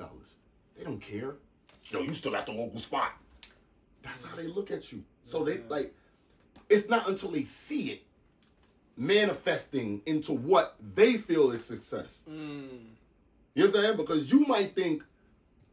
[0.78, 1.36] They don't care.
[1.90, 3.14] Yo, you still at the local spot.
[4.02, 5.04] That's how they look at you.
[5.24, 5.94] So they like,
[6.70, 8.04] it's not until they see it
[8.98, 12.24] manifesting into what they feel is success.
[12.30, 12.80] Mm.
[13.56, 13.98] You know what I'm saying?
[13.98, 15.04] Because you might think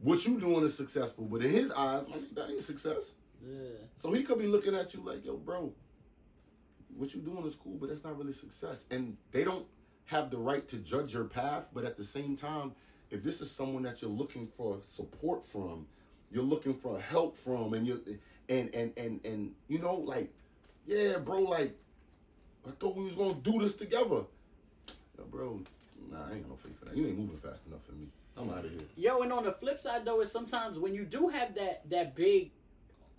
[0.00, 3.12] what you doing is successful, but in his eyes, like, that ain't success.
[3.42, 3.70] Yeah.
[3.96, 5.72] So he could be looking at you like, yo, bro,
[6.96, 8.86] what you doing is cool, but that's not really success.
[8.90, 9.66] And they don't
[10.06, 12.72] have the right to judge your path, but at the same time,
[13.10, 15.86] if this is someone that you're looking for support from,
[16.30, 18.00] you're looking for help from, and you
[18.48, 20.32] and and and and you know, like,
[20.86, 21.76] yeah, bro, like,
[22.66, 24.22] I thought we was gonna do this together.
[25.18, 25.62] Yo, bro,
[26.10, 26.96] nah, I ain't got no faith for that.
[26.96, 28.06] You ain't moving fast enough for me.
[28.36, 28.82] I'm out of here.
[28.96, 32.14] Yo, and on the flip side though, is sometimes when you do have that that
[32.14, 32.50] big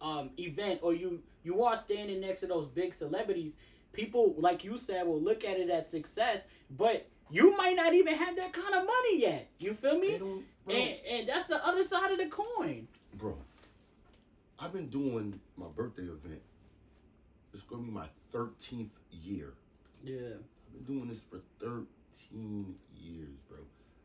[0.02, 3.54] um event or you you are standing next to those big celebrities,
[3.94, 8.16] people like you said will look at it as success, but you might not even
[8.16, 9.50] have that kind of money yet.
[9.60, 10.16] You feel me?
[10.68, 12.88] And and that's the other side of the coin.
[13.16, 13.38] Bro,
[14.60, 16.42] I've been doing my birthday event.
[17.54, 19.54] It's gonna be my 13th year.
[20.04, 20.18] Yeah.
[20.18, 21.86] I've been doing this for 13
[22.32, 23.60] years, bro.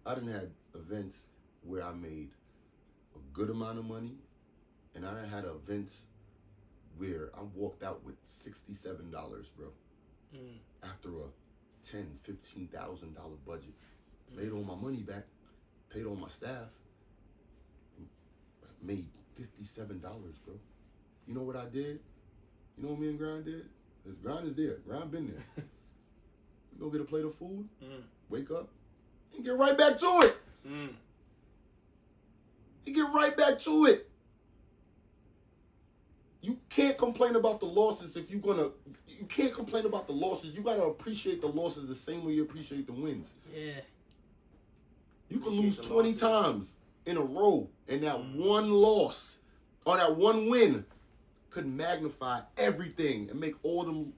[0.04, 1.22] I done had events
[1.64, 2.30] where I made
[3.14, 4.12] a good amount of money,
[4.94, 6.00] and I done had events
[6.98, 9.11] where I walked out with $67,
[9.57, 9.66] bro,
[10.34, 10.59] Mm.
[10.82, 11.28] after a
[11.86, 13.74] ten, fifteen thousand dollar budget.
[14.34, 15.24] Made all my money back,
[15.90, 16.68] paid all my staff.
[18.82, 20.54] Made fifty seven dollars, bro.
[21.26, 22.00] You know what I did?
[22.76, 23.64] You know what me and Grind did?
[24.04, 24.76] This Grind is there.
[24.86, 25.64] Grind been there.
[26.79, 28.03] we go get a plate of food, Mm.
[28.29, 28.68] wake up,
[29.35, 30.37] and get right back to it.
[30.66, 30.95] Mm.
[32.85, 34.09] You get right back to it.
[36.43, 38.70] You can't complain about the losses if you're gonna.
[39.09, 40.55] You can't complain about the losses.
[40.55, 43.35] You gotta appreciate the losses the same way you appreciate the wins.
[43.55, 43.72] Yeah.
[45.29, 46.20] You can Appreciate lose 20 losses.
[46.20, 48.37] times in a row, and that Mm.
[48.47, 49.39] one loss
[49.85, 50.85] or that one win
[51.51, 54.12] could magnify everything and make all them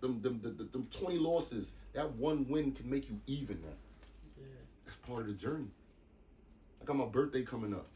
[0.00, 1.74] them, them, them, them, them 20 losses.
[1.94, 3.76] That one win can make you even that.
[4.38, 4.44] Yeah.
[4.84, 5.68] That's part of the journey.
[6.80, 7.86] I got my birthday coming up.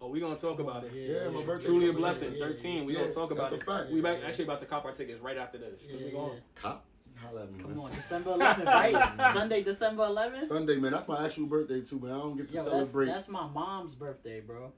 [0.00, 0.92] Oh, we gonna talk about it.
[0.94, 2.32] Yeah, my birthday Truly a blessing.
[2.34, 2.84] Yeah, yeah, 13.
[2.84, 3.00] We yeah.
[3.00, 3.68] gonna talk about That's it.
[3.68, 3.90] a fact.
[3.90, 4.28] We back Yeah.
[4.28, 5.88] actually about to cop our tickets right after this.
[5.90, 6.34] Yeah, we going.
[6.34, 6.40] yeah.
[6.56, 6.84] Cop,
[7.16, 7.86] holla at me, Come man.
[7.86, 9.32] on, December 11th, right?
[9.34, 10.48] Sunday, December 11th.
[10.48, 10.92] Sunday, man.
[10.92, 12.10] That's my actual birthday too, man.
[12.10, 13.06] I don't get to Yo, that's, celebrate.
[13.06, 14.72] that's my mom's birthday, bro.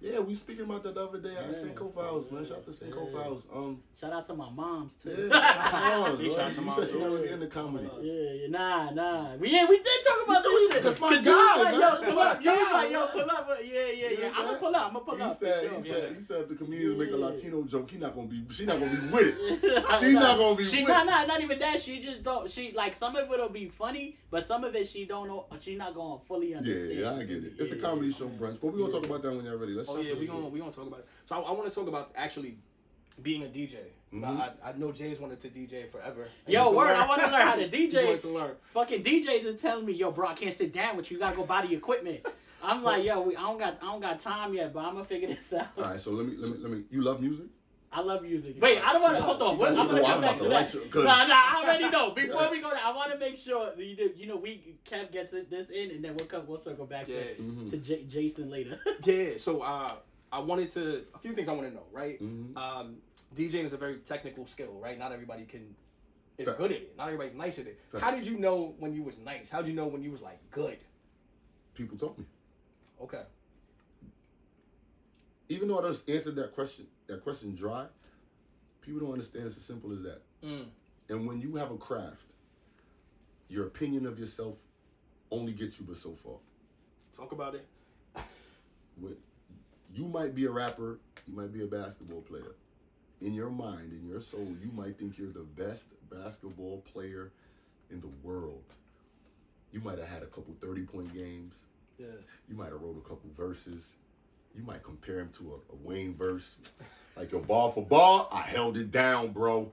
[0.00, 1.52] Yeah, we speaking about that the other day at Yeah.
[1.54, 2.44] Cinco Files, man.
[2.44, 3.18] Shout out to Cinco Yeah.
[3.18, 3.46] Files.
[3.52, 5.28] Um, Shout out to my moms too.
[5.28, 6.36] yeah, come on, Big bro.
[6.36, 6.98] shout out to You Mom said she too.
[7.00, 7.88] never get comedy.
[8.00, 8.12] Yeah.
[8.12, 9.34] Yeah, yeah, nah, nah.
[9.36, 10.82] We, yeah, we did talk about You this know, shit.
[10.84, 11.80] that's my 'Cause you was like, man.
[11.80, 12.42] yo, pull my up.
[12.44, 13.48] You was like, yo, pull up.
[13.64, 14.26] Yeah, yeah, You yeah.
[14.28, 14.86] I'm I'm gonna pull up.
[14.86, 15.36] I'm gonna pull He up.
[15.36, 15.82] said, he sure.
[15.82, 18.78] said, he said, the comedians make a Latino joke, he not gonna be, she not
[18.78, 19.84] gonna be with it.
[19.98, 21.06] She She not gonna be She with not, it.
[21.10, 21.82] not not even that.
[21.82, 22.48] She just don't.
[22.48, 25.46] She like some of it'll be funny, but some of it she don't know.
[25.60, 26.98] She's not gonna fully understand.
[27.00, 27.54] yeah, I get it.
[27.58, 29.72] It's a comedy show brunch, but we gonna talk about that when y'all ready.
[29.72, 31.06] Let's Oh yeah, we gonna we gonna talk about it.
[31.26, 32.58] So I, I want to talk about actually
[33.22, 33.76] being a DJ.
[34.14, 34.24] Mhm.
[34.24, 36.28] I, I know Jay's wanted to DJ forever.
[36.46, 38.04] And Yo, word, I wanna learn how to He DJ.
[38.04, 38.52] wanted to learn.
[38.72, 41.16] Fucking DJs is telling me, yo, bro, I can't sit down with you.
[41.16, 42.24] You gotta go buy the equipment.
[42.62, 45.04] I'm like, yo, we, I don't got, I don't got time yet, but I'm gonna
[45.04, 45.68] figure this out.
[45.76, 46.82] All right, so let me, let me, let me.
[46.90, 47.46] You love music?
[47.90, 48.56] I love music.
[48.60, 49.22] Wait, I don't want to.
[49.22, 49.56] Hold on.
[49.58, 50.54] What, I'm gonna Oh, come back to to that.
[50.54, 51.34] light you- 'cause- Nah, nah.
[51.34, 52.10] I already know.
[52.10, 52.50] Before Yeah.
[52.50, 54.12] we go there, I want to make sure that you do.
[54.14, 56.46] You know, we Kev gets it, this in, and then we'll come.
[56.46, 57.20] We'll circle back Yeah.
[57.20, 57.68] to Mm-hmm.
[57.70, 58.78] to J- Jason later.
[59.04, 59.38] Yeah.
[59.38, 59.94] So uh,
[60.30, 61.86] I wanted to a few things I want to know.
[61.90, 62.22] Right.
[62.22, 62.58] Mm-hmm.
[62.58, 62.96] Um,
[63.34, 64.78] DJing is a very technical skill.
[64.82, 64.98] Right.
[64.98, 65.74] Not everybody can
[66.36, 66.58] is Fact.
[66.58, 66.96] good at it.
[66.98, 67.80] Not everybody's nice at it.
[67.90, 68.04] Fact.
[68.04, 69.50] How did you know when you was nice?
[69.50, 70.76] How did you know when you was like good?
[71.74, 72.26] People told me.
[73.00, 73.22] Okay.
[75.48, 77.86] Even though I just answered that question, that question dry,
[78.80, 80.20] people don't understand it's as simple as that.
[80.44, 80.66] Mm.
[81.08, 82.22] And when you have a craft,
[83.48, 84.56] your opinion of yourself
[85.30, 86.34] only gets you but so far.
[87.16, 87.66] Talk about it.
[89.00, 89.18] With-
[89.94, 92.54] You might be a rapper, you might be a basketball player.
[93.22, 97.32] In your mind, in your soul, you might think you're the best basketball player
[97.90, 98.62] in the world.
[99.72, 101.54] You might have had a couple 30 point games.
[101.98, 102.06] Yeah.
[102.48, 103.94] You might have wrote a couple verses.
[104.56, 106.58] You might compare him to a, a Wayne verse.
[107.16, 109.70] Like your ball for ball, I held it down, bro.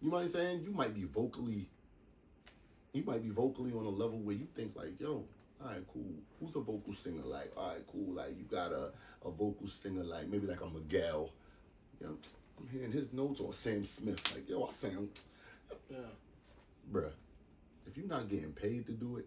[0.00, 0.62] You know what I'm saying?
[0.64, 1.68] You might be vocally,
[2.92, 5.24] you might be vocally on a level where you think like, yo,
[5.62, 6.04] all right, cool.
[6.40, 7.52] Who's a vocal singer like?
[7.56, 8.14] All right, cool.
[8.14, 8.88] Like you got a,
[9.24, 11.30] a vocal singer like maybe like a Miguel.
[12.00, 12.16] You know,
[12.58, 14.34] I'm hearing his notes or Sam Smith.
[14.34, 15.08] Like, yo, I sound,
[15.90, 15.98] Yeah.
[16.92, 17.10] bruh.
[17.86, 19.26] If you're not getting paid to do it,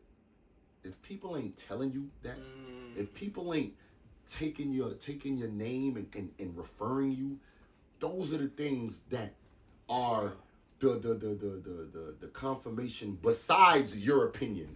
[0.83, 2.97] if people ain't telling you that, Mm.
[2.97, 3.73] if people ain't
[4.32, 7.38] taking your taking your name and, and, and referring you,
[7.99, 9.34] those are the things that
[9.89, 10.34] are
[10.80, 14.76] the the, the, the, the, the the confirmation besides your opinion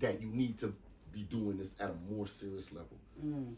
[0.00, 0.74] that you need to
[1.12, 2.96] be doing this at a more serious level.
[3.24, 3.54] Mm.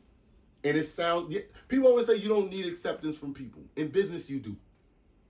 [0.64, 3.62] And it sounds yeah, people always say you don't need acceptance from people.
[3.76, 4.56] In business you do.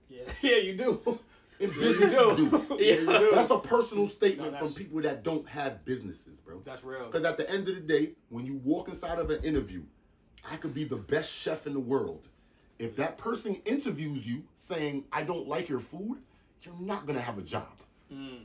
[0.09, 0.23] Yeah.
[0.41, 0.57] Yeah.
[0.57, 1.19] You do.
[1.59, 2.49] In Yeah, you business you do.
[2.49, 2.77] do.
[2.79, 2.93] yeah.
[2.95, 3.31] You do.
[3.33, 6.61] That's a personal statement No, from people that don't have businesses, bro.
[6.65, 7.05] That's real.
[7.05, 9.83] Because at the end of the day, when you walk inside of an interview,
[10.49, 12.27] I could be the best chef in the world.
[12.77, 16.19] If that person interviews you saying, I don't like your food,
[16.61, 17.81] you're not going to have a job.
[18.11, 18.43] Mm.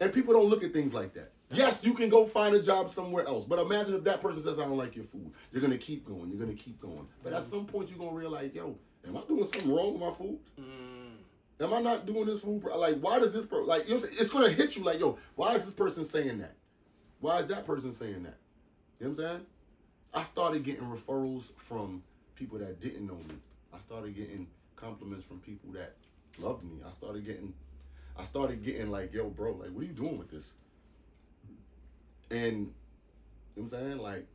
[0.00, 1.32] And people don't look at things like that.
[1.50, 3.44] Yes, you can go find a job somewhere else.
[3.44, 5.30] But imagine if that person says, I don't like your food.
[5.52, 6.28] You're going to keep going.
[6.28, 7.06] You're going to keep going.
[7.22, 10.02] But at some point, you're going to realize, yo, am I doing something wrong with
[10.02, 10.38] my food?
[10.60, 11.64] Mm.
[11.64, 12.64] Am I not doing this food?
[12.64, 14.22] Like, why does this person, like, you know what I'm saying?
[14.22, 16.54] It's going to hit you like, yo, why is this person saying that?
[17.20, 18.36] Why is that person saying that?
[19.00, 19.46] You know what I'm saying?
[20.16, 22.02] I started getting referrals from
[22.36, 23.34] people that didn't know me.
[23.74, 25.94] I started getting compliments from people that
[26.38, 26.78] loved me.
[26.86, 27.52] I started getting,
[28.18, 30.54] I started getting like, yo, bro, like, what are you doing with this?
[32.30, 33.98] And, you know what I'm saying?
[33.98, 34.26] Like,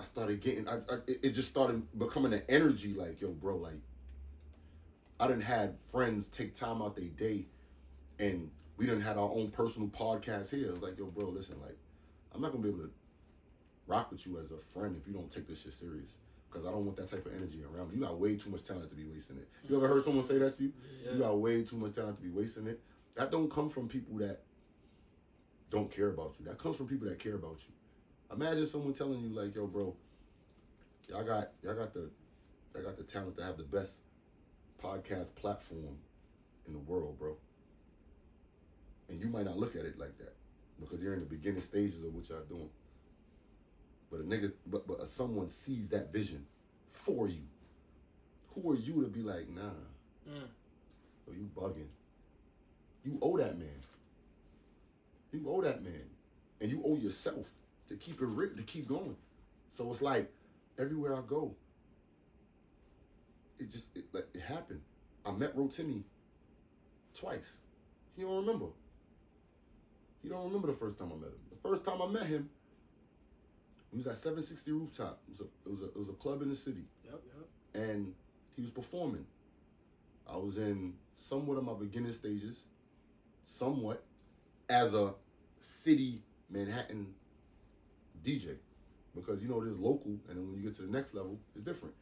[0.00, 3.80] I started getting, I, I, it just started becoming an energy like, yo, bro, like,
[5.20, 7.46] I didn't had friends take time out their day
[8.18, 10.66] and we didn't had our own personal podcast here.
[10.66, 11.78] It was like, yo, bro, listen, like,
[12.34, 12.90] I'm not gonna be able to
[13.86, 16.10] rock with you as a friend if you don't take this shit serious.
[16.50, 17.96] Cause I don't want that type of energy around me.
[17.96, 19.48] You got way too much talent to be wasting it.
[19.68, 20.72] You ever heard someone say that to you?
[21.12, 22.80] You got way too much talent to be wasting it.
[23.16, 24.40] That don't come from people that
[25.70, 26.46] don't care about you.
[26.46, 27.74] That comes from people that care about you.
[28.32, 29.96] Imagine someone telling you like, "Yo, bro,
[31.08, 32.08] y'all got y'all got the
[32.72, 34.02] y'all got the talent to have the best
[34.80, 35.98] podcast platform
[36.68, 37.36] in the world, bro."
[39.08, 40.34] And you might not look at it like that
[40.80, 42.70] because you're in the beginning stages of what y'all doing.
[44.10, 46.46] But a nigga, but but someone sees that vision
[46.90, 47.42] for you.
[48.54, 49.62] Who are you to be like, nah?
[50.28, 50.46] Mm.
[51.28, 51.88] Oh, you bugging.
[53.04, 53.68] You owe that man.
[55.32, 56.04] You owe that man,
[56.60, 57.48] and you owe yourself
[57.88, 59.16] to keep it real, to keep going.
[59.72, 60.30] So it's like
[60.78, 61.54] everywhere I go,
[63.58, 64.80] it just it, like it happened.
[65.26, 66.02] I met Rotimi
[67.14, 67.56] twice.
[68.16, 68.66] He don't remember.
[70.22, 71.40] He don't remember the first time I met him.
[71.50, 72.48] The first time I met him,
[73.94, 75.20] he was at 760 Rooftop.
[75.28, 77.82] It was a, it was a, it was a club in the city Yep, yep.
[77.88, 78.12] and
[78.56, 79.24] he was performing.
[80.28, 82.58] I was in somewhat of my beginning stages,
[83.44, 84.02] somewhat,
[84.68, 85.14] as a
[85.60, 87.06] city Manhattan
[88.24, 88.56] DJ,
[89.14, 91.38] because you know it is local, and then when you get to the next level,
[91.54, 91.94] it's different.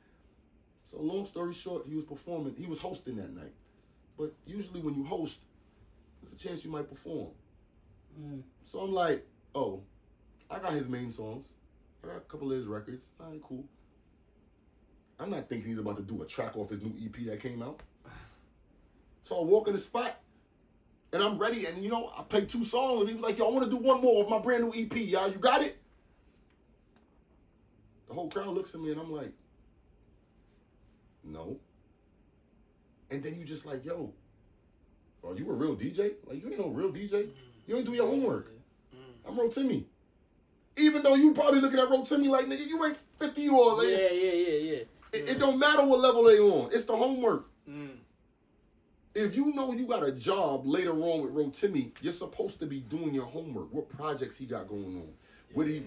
[0.86, 2.54] So long story short, he was performing.
[2.56, 3.52] He was hosting that night,
[4.16, 5.40] but usually when you host,
[6.22, 7.28] there's a chance you might perform.
[8.18, 8.42] Mm.
[8.64, 9.82] So I'm like, oh,
[10.50, 11.44] I got his main songs.
[12.02, 13.04] I got a couple of his records.
[13.20, 13.64] All right, cool.
[15.18, 17.62] I'm not thinking he's about to do a track off his new EP that came
[17.62, 17.80] out.
[19.24, 20.20] So I walk in the spot,
[21.12, 21.66] and I'm ready.
[21.66, 23.70] And you know, I play two songs, and he was like, "Yo, I want to
[23.70, 25.30] do one more of my brand new EP, y'all.
[25.30, 25.78] You got it?"
[28.08, 29.32] The whole crowd looks at me, and I'm like,
[31.22, 31.60] "No."
[33.10, 34.12] And then you just like, "Yo,
[35.24, 36.14] are you a real DJ?
[36.26, 37.30] Like you ain't no real DJ.
[37.68, 38.50] You ain't do your homework."
[38.92, 39.28] Mm.
[39.28, 39.84] I'm Rotimi.
[40.82, 43.84] Even though you probably looking at Rotimi like, nigga, you ain't 50 you all.
[43.84, 44.82] Yeah, yeah, yeah, yeah.
[45.12, 46.70] it don't matter what level they on.
[46.72, 47.46] It's the homework.
[47.68, 47.96] Mm.
[49.14, 52.80] If you know you got a job later on with Rotimi, you're supposed to be
[52.80, 53.72] doing your homework.
[53.72, 55.08] What projects he got going on?
[55.52, 55.84] What do you,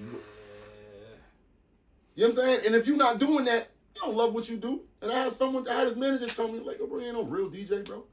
[2.16, 2.60] you know what I'm saying?
[2.68, 4.82] And if you're not doing that, you don't love what you do.
[5.02, 7.16] And I had someone, I had his manager tell me, like, yo, bro, you ain't
[7.16, 8.04] no real DJ, bro.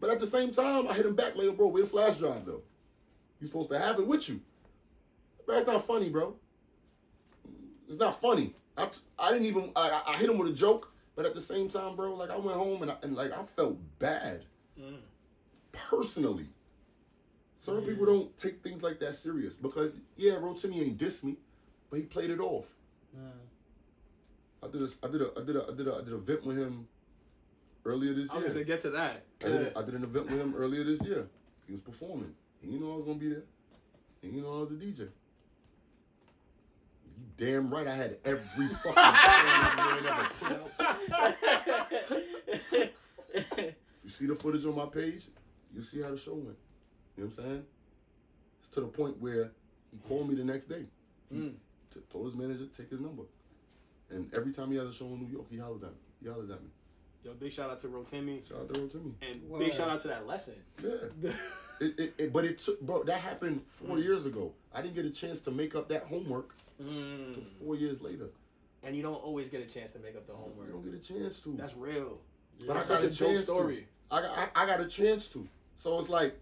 [0.00, 2.46] But at the same time, I hit him back, like, bro, where the flash drive,
[2.46, 2.62] though?
[3.40, 4.40] you supposed to have it with you.
[5.48, 6.34] That's not funny, bro.
[7.88, 8.54] It's not funny.
[8.76, 11.40] I, t- I didn't even, I, I hit him with a joke, but at the
[11.42, 14.44] same time, bro, like, I went home and, I, and like, I felt bad,
[14.80, 14.98] Mm.
[15.72, 16.46] personally.
[17.58, 21.36] Certain people don't take things like that serious because, yeah, Rotimi ain't diss me,
[21.90, 22.66] but he played it off.
[23.18, 23.30] Mm.
[24.62, 26.14] I did a, I did a, I did a, I did a, I did an
[26.14, 26.86] event with him
[27.84, 28.64] earlier this I was year.
[28.64, 29.24] gonna get to that.
[29.44, 31.26] I did, I did an event with him earlier this year.
[31.66, 32.32] He was performing.
[32.60, 33.42] He didn't know I was gonna be there.
[34.22, 35.08] He didn't know I was a DJ.
[37.18, 40.52] You damn right I had every fucking song that man ever put
[40.84, 40.98] out.
[44.04, 45.26] You see the footage on my page,
[45.74, 46.56] you see how the show went.
[47.16, 47.62] You know what I'm saying?
[48.60, 49.50] It's to the point where
[49.90, 50.84] he called me the next day.
[51.30, 51.54] He Mm.
[51.92, 53.24] t- told his manager to take his number.
[54.10, 55.96] And every time he has a show in New York, he hollers at me.
[56.22, 56.68] He hollers at me.
[57.24, 59.12] Yo, big shout out to Rotimi Shout out to him to me.
[59.22, 59.58] and Word.
[59.58, 60.54] big shout out to that lesson.
[60.82, 61.32] Yeah.
[61.80, 64.02] It, it, it, but it took, bro, that happened four Mm.
[64.02, 64.52] years ago.
[64.72, 67.28] I didn't get a chance to make up that homework Mm.
[67.28, 68.26] until four years later.
[68.84, 70.68] And you don't always get a chance to make up the homework.
[70.68, 71.56] You don't get a chance to.
[71.56, 72.18] That's real.
[72.66, 73.76] but I got such a a dope chance story.
[73.76, 74.16] to.
[74.16, 75.46] I got, I, I got a chance to.
[75.76, 76.38] So it's like,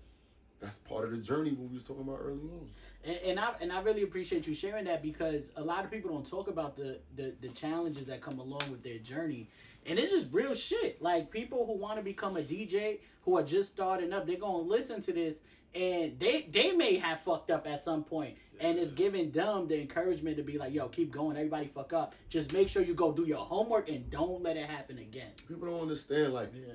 [0.61, 2.69] that's part of the journey we was talking about early on.
[3.05, 6.11] And, and I and I really appreciate you sharing that because a lot of people
[6.11, 9.49] don't talk about the, the the challenges that come along with their journey,
[9.87, 11.01] and it's just real shit.
[11.03, 14.59] Like people who want to become a DJ who are just starting up, they're gonna
[14.59, 15.35] listen to this,
[15.75, 19.81] and they they may have fucked up at some point, and it's giving them the
[19.81, 22.15] encouragement to be like, yo, keep going, everybody fuck up.
[22.29, 25.31] Just make sure you go do your homework and don't let it happen again.
[25.49, 26.73] People don't understand, like, Yeah,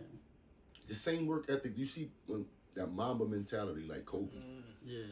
[0.88, 1.74] the same work ethic.
[1.78, 4.36] You see when that Mamba mentality, like Kobe.
[4.36, 4.62] Mm.
[4.86, 5.04] yeah,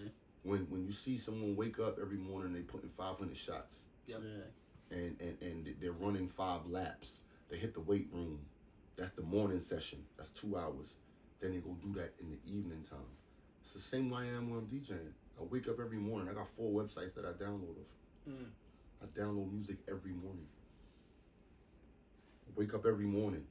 [0.44, 3.80] When when you see someone wake up every morning, they putting 500 shots.
[4.08, 4.22] Yep.
[4.24, 4.98] yeah.
[4.98, 7.22] and, and, and they're running five laps.
[7.50, 8.40] They hit the weight room.
[8.96, 10.00] That's the morning session.
[10.18, 10.94] That's two hours.
[11.40, 13.00] Then they go do that in the evening time.
[13.64, 15.14] It's the same way I am when I'm DJing.
[15.40, 16.30] I wake up every morning.
[16.30, 18.34] I got four websites that I download of.
[18.34, 18.46] Mm.
[19.02, 20.46] I download music every morning.
[22.48, 23.46] I wake up every morning.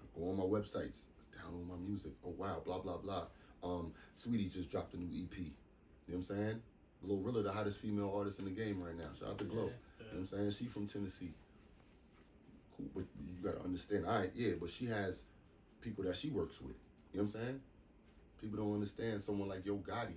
[0.00, 1.04] I go on my websites.
[1.32, 2.12] I download my music.
[2.24, 3.24] Oh wow, blah blah blah.
[3.64, 5.36] Um, Saweetie just dropped a new EP.
[5.38, 5.52] You know
[6.06, 6.62] what I'm saying?
[7.06, 9.08] Glorilla, the hottest female artist in the game right now.
[9.18, 9.64] Shout out to Glow.
[9.64, 9.72] You know
[10.12, 10.50] what I'm saying?
[10.52, 11.32] She from Tennessee.
[12.76, 14.06] Cool, but you gotta understand.
[14.06, 15.24] All right, yeah, but she has
[15.80, 16.76] people that she works with.
[17.12, 17.60] You know what I'm saying?
[18.40, 20.14] People don't understand someone like Yo Gotti.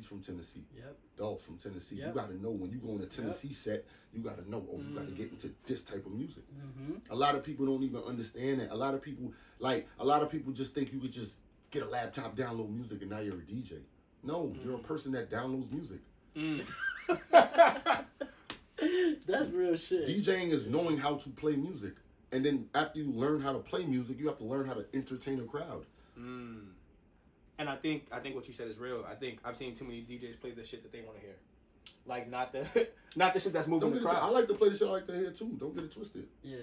[0.00, 0.62] He's from Tennessee.
[0.74, 0.96] Yep.
[1.18, 1.96] Dolph from Tennessee.
[1.96, 2.06] Yep.
[2.08, 3.84] You gotta know when you go on a Tennessee set,
[4.14, 5.16] you gotta know, oh, you gotta Mm.
[5.16, 6.42] get into this type of music.
[6.56, 7.12] Mm-hmm.
[7.12, 8.70] A lot of people don't even understand that.
[8.70, 11.34] A lot of people, like, a lot of people just think you could just
[11.70, 13.82] get a laptop, download music, and now you're a DJ.
[14.22, 14.84] No, you're a Mm.
[14.84, 16.00] person that downloads music.
[16.34, 16.64] Mm.
[19.26, 20.06] That's real shit.
[20.08, 21.92] DJing is knowing how to play music.
[22.32, 24.86] And then after you learn how to play music, you have to learn how to
[24.94, 25.84] entertain a crowd.
[26.18, 26.68] Mm.
[27.60, 29.04] And I think I think what you said is real.
[29.06, 31.36] I think I've seen too many DJs play the shit that they want to hear,
[32.06, 34.54] like not the not the shit that's moving the get it twi- I like to
[34.54, 35.58] play the shit I like to hear too.
[35.60, 36.26] Don't get it twisted.
[36.42, 36.56] Yeah.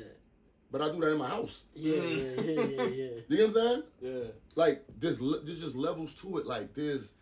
[0.71, 1.65] But I do that in my house.
[1.75, 3.09] Yeah, yeah, yeah, yeah, yeah.
[3.29, 3.83] You know what I'm saying?
[4.01, 4.31] Yeah.
[4.55, 6.47] Like there's le- there's just levels to it.
[6.47, 7.13] Like there's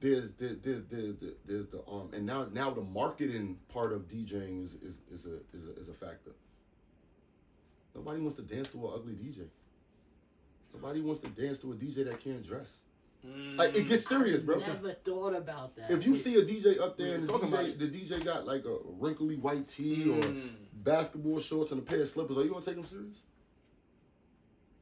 [0.00, 4.08] there's there's there's there's the, there's the um and now now the marketing part of
[4.08, 6.32] DJing is is, is a is a is a factor.
[7.94, 9.46] Nobody wants to dance to an ugly DJ.
[10.74, 12.76] Nobody wants to dance to a DJ that can't dress.
[13.26, 13.56] Mm.
[13.56, 14.58] Like it gets serious, bro.
[14.58, 15.90] Never thought about that.
[15.90, 17.78] If you see a DJ up there and the talking about DJ, it.
[17.78, 20.50] the DJ got like a wrinkly white tee or Mm.
[20.82, 23.16] basketball shorts and a pair of slippers, are you gonna take him serious?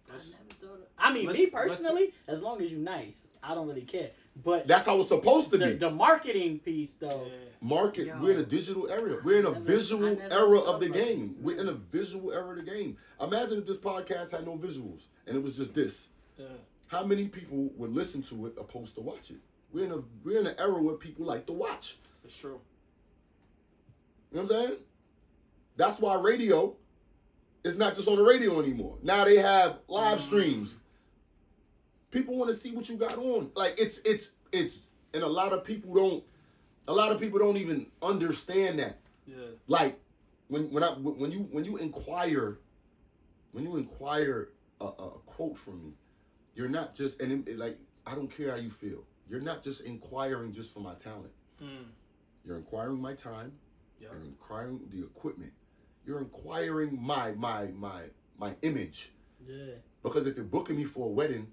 [0.08, 0.22] I never
[0.60, 0.80] thought.
[0.80, 3.82] Of, I mean, Let's- me let's- personally, as long as you're nice, I don't really
[3.82, 4.10] care.
[4.42, 5.72] But That's how it's supposed to the, be.
[5.74, 7.32] the marketing piece, though, Yeah.
[7.60, 8.06] Market.
[8.06, 8.18] Yo.
[8.20, 9.20] We're in a digital era.
[9.22, 11.36] We're in a never- visual era of the about game.
[11.38, 11.44] it.
[11.44, 12.96] We're in a visual era of the game.
[13.20, 16.08] Imagine if this podcast had no visuals and it was just this.
[16.38, 16.46] Yeah.
[16.90, 19.36] How many people would listen to it opposed to watch it?
[19.72, 21.96] We're in a we're in an era where people like to watch.
[22.24, 22.60] It's true.
[24.32, 24.78] You know what I'm saying?
[25.76, 26.74] That's why radio
[27.62, 28.96] is not just on the radio anymore.
[29.02, 30.22] Now they have live Mm.
[30.22, 30.78] streams.
[32.10, 33.52] People want to see what you got on.
[33.54, 34.80] Like it's it's it's
[35.14, 36.24] and a lot of people don't
[36.88, 38.98] a lot of people don't even understand that.
[39.28, 39.36] Yeah.
[39.68, 39.96] Like
[40.48, 42.58] when when I when you when you inquire
[43.52, 44.48] when you inquire
[44.80, 45.92] a, a a quote from me,
[46.54, 49.04] you're not just and it, like I don't care how you feel.
[49.28, 51.30] You're not just inquiring just for my talent.
[51.62, 51.84] Mm.
[52.44, 53.52] You're inquiring my time.
[54.00, 54.10] Yep.
[54.12, 55.52] You're inquiring the equipment.
[56.06, 58.02] You're inquiring my my my
[58.38, 59.10] my image.
[59.46, 61.46] yeah, Because if you're booking me for a wedding,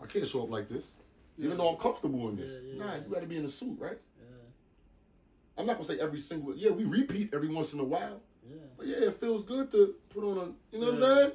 [0.00, 0.90] I can't show up like this.
[1.38, 2.50] Even though I'm comfortable in this.
[2.50, 3.00] Yeah, yeah, nah, yeah.
[3.06, 3.98] you gotta be in a suit, right?
[4.18, 8.20] yeah, I'm not gonna say every single yeah, we repeat every once in a while.
[8.48, 8.56] yeah.
[8.76, 11.32] But yeah, it feels good to put on a you know what I'm saying?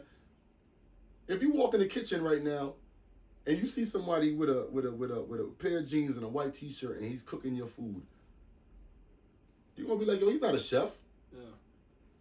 [1.27, 2.73] If you walk in the kitchen right now
[3.45, 6.17] and you see somebody with a with a with a with a pair of jeans
[6.17, 8.01] and a white t shirt and he's cooking your food,
[9.75, 10.89] you're gonna be like, yo, he's not a chef.
[11.33, 11.39] Yeah.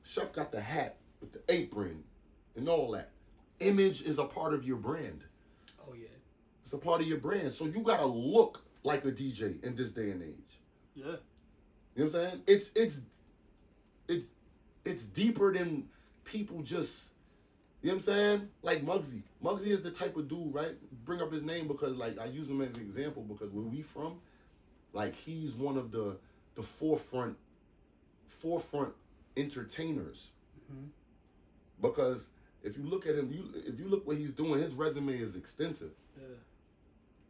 [0.04, 2.02] Chef got the hat with the apron
[2.56, 3.10] and all that.
[3.60, 5.22] Image is a part of your brand.
[5.86, 6.08] Oh yeah.
[6.64, 7.52] It's a part of your brand.
[7.52, 10.60] So you gotta look like a DJ in this day and age.
[10.94, 11.04] Yeah.
[11.04, 12.42] You know what I'm saying?
[12.46, 13.00] It's it's
[14.08, 14.26] it's
[14.84, 15.88] it's deeper than
[16.24, 17.09] people just
[17.82, 18.48] you know what I'm saying?
[18.62, 19.22] Like Muggsy.
[19.42, 20.74] Muggsy is the type of dude, right?
[21.04, 23.82] Bring up his name because like I use him as an example because where we
[23.82, 24.18] from,
[24.92, 26.16] like he's one of the
[26.56, 27.36] the forefront
[28.28, 28.92] forefront
[29.36, 30.30] entertainers.
[30.72, 30.88] Mhm.
[31.80, 32.28] Because
[32.62, 35.36] if you look at him, you if you look what he's doing, his resume is
[35.36, 35.92] extensive.
[36.18, 36.26] Yeah.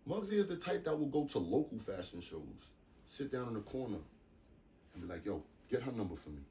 [0.08, 2.72] Muggsy is the type that will go to local fashion shows,
[3.06, 3.98] sit down in the corner,
[4.94, 6.42] and be like, "Yo, get her number for me."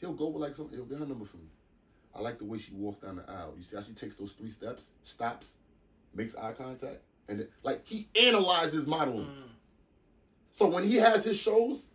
[0.00, 0.76] He'll go with like something.
[0.76, 1.48] He'll get her number for me.
[2.14, 3.54] I like the way she walks down the aisle.
[3.56, 5.56] You see how she takes those three steps, stops,
[6.14, 9.26] makes eye contact, and then, like he analyzes modeling.
[9.26, 9.48] Mm.
[10.50, 11.86] So when he has his shows,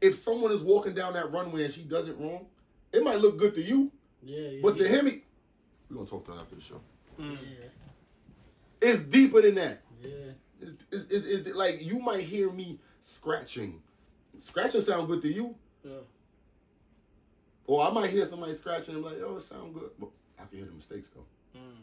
[0.00, 2.46] if someone is walking down that runway and she does it wrong,
[2.92, 3.90] it might look good to you,
[4.22, 4.60] Yeah, yeah.
[4.62, 4.88] but to yeah.
[4.88, 5.22] him, he,
[5.90, 6.80] we're gonna talk to her after the show.
[7.20, 7.36] Mm.
[7.42, 9.82] Yeah, It's deeper than that.
[10.02, 10.08] yeah.
[10.62, 13.80] It's, it's, it's, it's like you might hear me scratching.
[14.38, 15.54] Scratching sound good to you,
[15.84, 15.92] Yeah.
[17.70, 20.10] Or I might hear somebody scratching and be like, "Oh, it sound good," but
[20.40, 21.24] I can hear the mistakes though.
[21.56, 21.82] Mm.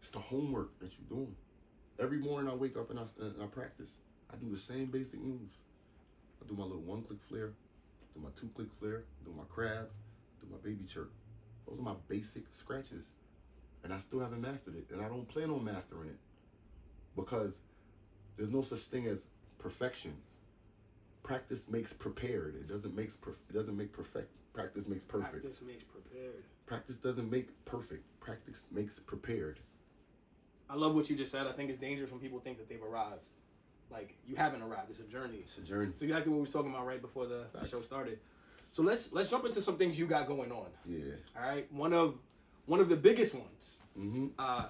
[0.00, 1.34] It's the homework that you're doing.
[1.98, 3.90] Every morning I wake up and I, and I practice.
[4.32, 5.56] I do the same basic moves.
[6.40, 7.52] I do my little one click flare,
[8.14, 9.88] do my two click flare, do my crab,
[10.40, 11.10] do my baby chirp.
[11.66, 13.06] Those are my basic scratches.
[13.82, 14.86] And I still haven't mastered it.
[14.92, 16.18] And I don't plan on mastering it.
[17.16, 17.58] Because
[18.36, 19.26] there's no such thing as
[19.58, 20.14] perfection.
[21.24, 22.54] Practice makes prepared.
[22.54, 23.16] It doesn't makes
[23.50, 24.32] it doesn't make perfect.
[24.52, 25.42] Practice makes perfect.
[25.42, 26.44] Practice makes prepared.
[26.66, 28.18] Practice doesn't make perfect.
[28.20, 29.60] Practice makes prepared.
[30.68, 31.46] I love what you just said.
[31.46, 33.20] I think it's dangerous when people think that they've arrived.
[33.90, 34.90] Like you haven't arrived.
[34.90, 35.40] It's a journey.
[35.40, 35.90] It's a journey.
[35.90, 38.18] It's exactly what we were talking about right before the, show started.
[38.72, 40.66] So let's let's jump into some things you got going on.
[40.86, 41.14] Yeah.
[41.36, 41.70] All right.
[41.72, 42.14] One of
[42.66, 43.76] one of the biggest ones.
[43.98, 44.26] Mm-hmm.
[44.38, 44.64] Uh,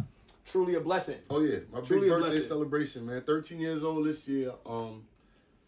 [0.46, 1.18] truly a blessing.
[1.30, 3.22] Oh yeah, my Truly big birthday celebration, man.
[3.22, 4.52] 13 years old this year.
[4.66, 5.04] Um,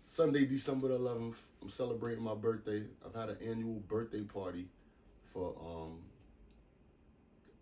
[0.07, 1.35] Sunday, December the 11th.
[1.65, 2.83] I'm celebrating my birthday.
[3.07, 4.67] I've had an annual birthday party
[5.33, 5.99] for um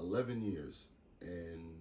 [0.01, 0.87] 11 years
[1.21, 1.73] and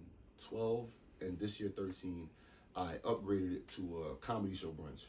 [0.48, 0.86] 12
[1.20, 2.28] and this year 13.
[2.76, 5.06] I upgraded it to a comedy show brunch.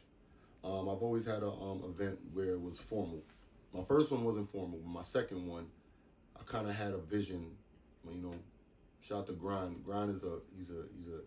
[0.63, 3.21] Um, I've always had a um event where it was formal.
[3.75, 4.79] My first one wasn't formal.
[4.83, 5.67] but My second one,
[6.35, 7.45] I kind of had a vision.
[8.09, 8.35] You know,
[9.07, 9.85] shout out to Grind.
[9.85, 11.19] Grind is a he's a he's a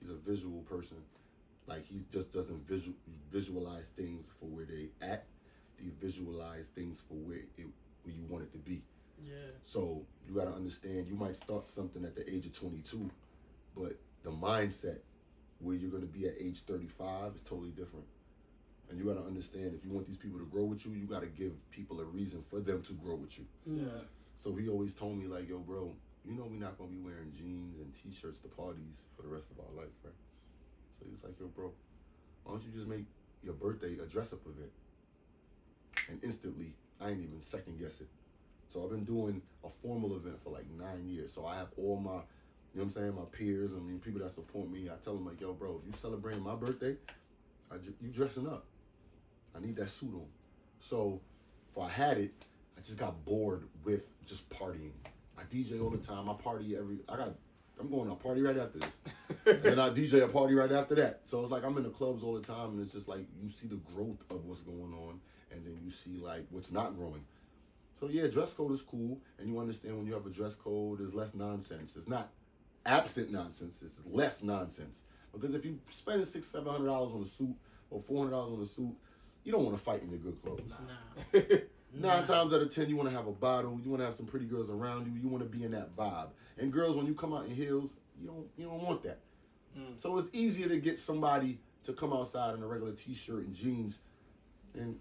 [0.00, 0.96] he's a visual person.
[1.66, 2.94] Like he just doesn't visual
[3.30, 5.24] visualize things for where they at.
[5.82, 7.66] You visualize things for where it
[8.04, 8.82] where you want it to be.
[9.20, 9.34] Yeah.
[9.62, 13.10] So you got to understand, you might start something at the age of 22,
[13.76, 14.98] but the mindset
[15.60, 18.06] where you're going to be at age 35 is totally different.
[18.88, 21.06] And you got to understand, if you want these people to grow with you, you
[21.06, 23.44] got to give people a reason for them to grow with you.
[23.66, 24.02] Yeah.
[24.36, 25.92] So he always told me, like, yo, bro,
[26.24, 29.28] you know we're not going to be wearing jeans and t-shirts to parties for the
[29.28, 30.14] rest of our life, right?
[30.98, 31.72] So he was like, yo, bro,
[32.44, 33.04] why don't you just make
[33.42, 34.72] your birthday a dress-up event?
[36.08, 38.08] And instantly, I ain't even second guess it.
[38.72, 41.32] So I've been doing a formal event for like nine years.
[41.32, 42.22] So I have all my, you know
[42.74, 44.88] what I'm saying, my peers, I mean, people that support me.
[44.90, 46.96] I tell them like, yo, bro, if you celebrating my birthday,
[47.70, 48.64] I ju- you dressing up.
[49.56, 50.26] I need that suit on.
[50.80, 51.20] So
[51.72, 52.32] if I had it,
[52.76, 54.92] I just got bored with just partying.
[55.38, 56.28] I DJ all the time.
[56.28, 56.98] I party every.
[57.08, 57.34] I got.
[57.78, 59.64] I'm going to a party right after this.
[59.64, 61.20] and I DJ a party right after that.
[61.24, 63.50] So it's like I'm in the clubs all the time, and it's just like you
[63.50, 65.20] see the growth of what's going on,
[65.50, 67.24] and then you see like what's not growing.
[68.00, 70.98] So yeah, dress code is cool, and you understand when you have a dress code,
[70.98, 71.96] there's less nonsense.
[71.96, 72.30] It's not
[72.84, 73.80] absent nonsense.
[73.82, 75.00] It's less nonsense.
[75.32, 77.54] Because if you spend six, seven hundred dollars on a suit
[77.90, 78.96] or four hundred dollars on a suit,
[79.44, 80.62] you don't want to fight in your good clothes.
[80.68, 81.40] Nah.
[81.98, 83.78] Nine times out of ten, you want to have a bottle.
[83.82, 85.20] You want to have some pretty girls around you.
[85.20, 86.28] You want to be in that vibe.
[86.58, 89.18] And girls, when you come out in heels, you don't you don't want that.
[89.78, 90.00] Mm.
[90.00, 93.98] So it's easier to get somebody to come outside in a regular t-shirt and jeans,
[94.74, 94.98] and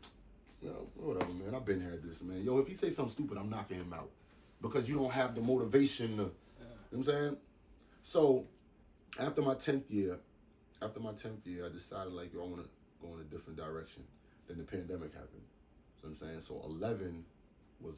[0.62, 1.56] you know whatever, man.
[1.56, 2.44] I've been had this, man.
[2.44, 4.10] Yo, if he say something stupid, I'm knocking him out
[4.62, 6.08] because you don't have the motivation.
[6.08, 6.32] To, you know
[6.90, 7.38] what I'm saying?
[8.04, 8.46] So
[9.20, 10.18] after my tenth year,
[10.82, 12.70] after my tenth year, I decided like yo, I want to
[13.02, 14.04] go in a different direction.
[14.48, 15.42] Then the pandemic happened.
[16.02, 17.24] So I'm saying so 11
[17.80, 17.96] was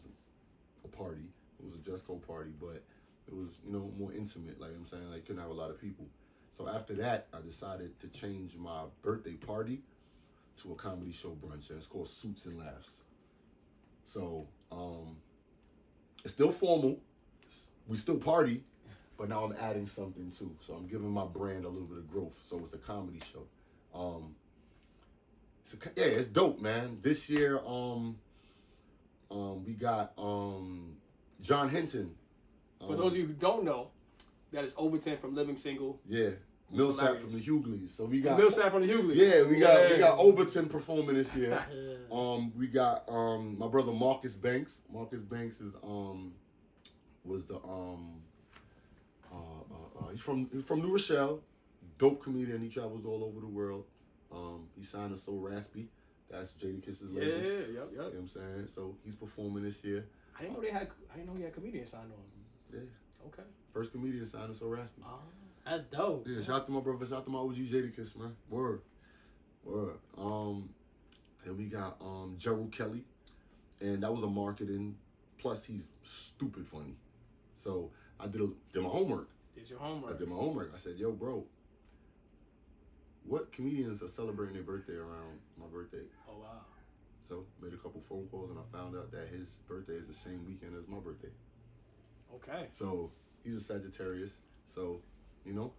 [0.84, 1.26] a party.
[1.60, 2.84] It was a Just Go party, but
[3.28, 4.60] it was you know more intimate.
[4.60, 6.08] Like I'm saying, like couldn't have a lot of people.
[6.54, 9.82] So after that, I decided to change my birthday party
[10.64, 13.02] to a comedy show brunch, and it's called Suits and Laughs.
[14.06, 15.18] So um,
[16.24, 17.00] it's still formal.
[17.88, 18.64] We still party,
[19.18, 20.56] but now I'm adding something too.
[20.66, 22.38] So I'm giving my brand a little bit of growth.
[22.42, 23.44] So it's a comedy show.
[23.94, 24.36] Um,
[25.64, 27.00] it's a, yeah, it's dope, man.
[27.02, 28.18] This year, um,
[29.30, 30.96] um, we got um,
[31.42, 32.16] John Hinton.
[32.80, 33.90] For Um, those of you who don't know,
[34.52, 36.00] that is Overton from Living Single.
[36.08, 36.30] yeah,
[36.72, 37.94] Millsap from the Hughleys.
[37.94, 39.18] So we got Millsap from the Hughleys.
[39.18, 41.60] yeah, we got we got Overton performing this year.
[42.10, 44.80] Um, we got um my brother Marcus Banks.
[44.92, 46.34] Marcus Banks is um
[47.26, 48.22] was the um
[49.30, 51.42] uh, uh, uh he's from he's from New Rochelle,
[51.98, 52.62] dope comedian.
[52.62, 53.84] He travels all over the world.
[54.32, 55.90] Um, he signed to So Raspy.
[56.30, 57.28] That's Jadakiss's lady.
[57.28, 57.50] Yeah, label.
[57.52, 57.92] yep, You yep.
[57.98, 58.68] know what I'm saying?
[58.68, 60.06] So he's performing this year.
[60.38, 60.88] I didn't know they had.
[61.12, 62.24] I didn't know he had comedians signed on.
[62.74, 62.80] Yeah.
[63.28, 63.43] Okay.
[63.74, 65.01] First comedian signed to So Raspy.
[65.05, 65.20] Oh.
[65.65, 66.28] That's dope.
[66.28, 68.36] Yeah, shout out to my brother, shout out to my OG Jadakiss, man.
[68.49, 68.82] Word.
[69.63, 69.97] Word.
[70.18, 70.70] Um
[71.45, 73.03] then we got um Gerald Kelly.
[73.82, 74.95] And that was a marketing.
[75.38, 76.95] Plus he's stupid funny.
[77.55, 79.30] So I did a, did my homework.
[79.55, 80.15] Did your homework.
[80.15, 80.72] I did my homework.
[80.74, 81.43] I said, yo, bro,
[83.26, 86.03] what comedians are celebrating their birthday around my birthday?
[86.30, 86.61] Oh wow.
[87.28, 90.13] So made a couple phone calls and I found out that his birthday is the
[90.13, 91.30] same weekend as my birthday.
[92.36, 92.66] Okay.
[92.70, 93.12] So
[93.44, 94.38] he's a Sagittarius.
[94.66, 95.02] So,
[95.46, 95.72] you know,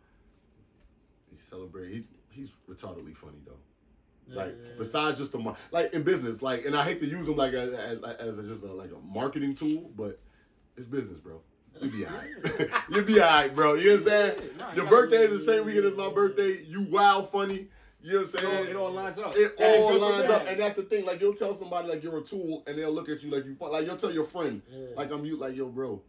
[1.31, 1.93] he celebrate.
[1.93, 3.53] He, he's retardedly funny though.
[4.29, 4.71] Yeah, Like yeah.
[4.79, 7.53] besides just the mar- like in business, like, and I hate to use him like
[7.55, 10.19] as as, as a, just a, like a marketing tool, but
[10.77, 11.41] it's business, bro.
[11.81, 12.71] You be alright.
[12.91, 13.75] you be alright, bro.
[13.75, 14.37] You know what I'm saying?
[14.59, 16.63] Yeah, nah, Your birthday is the same weekend as my birthday.
[16.67, 17.69] You wild funny.
[18.01, 18.71] You know what I'm It all, saying?
[18.71, 19.33] it all lines up.
[19.37, 21.05] It all lines up, and that's the thing.
[21.05, 23.55] Like you'll tell somebody like you're a tool, and they'll look at you like you
[23.55, 23.73] fun.
[23.73, 24.87] Like you'll tell your friend, Yeah.
[24.97, 26.01] like I'm you, like yo, bro.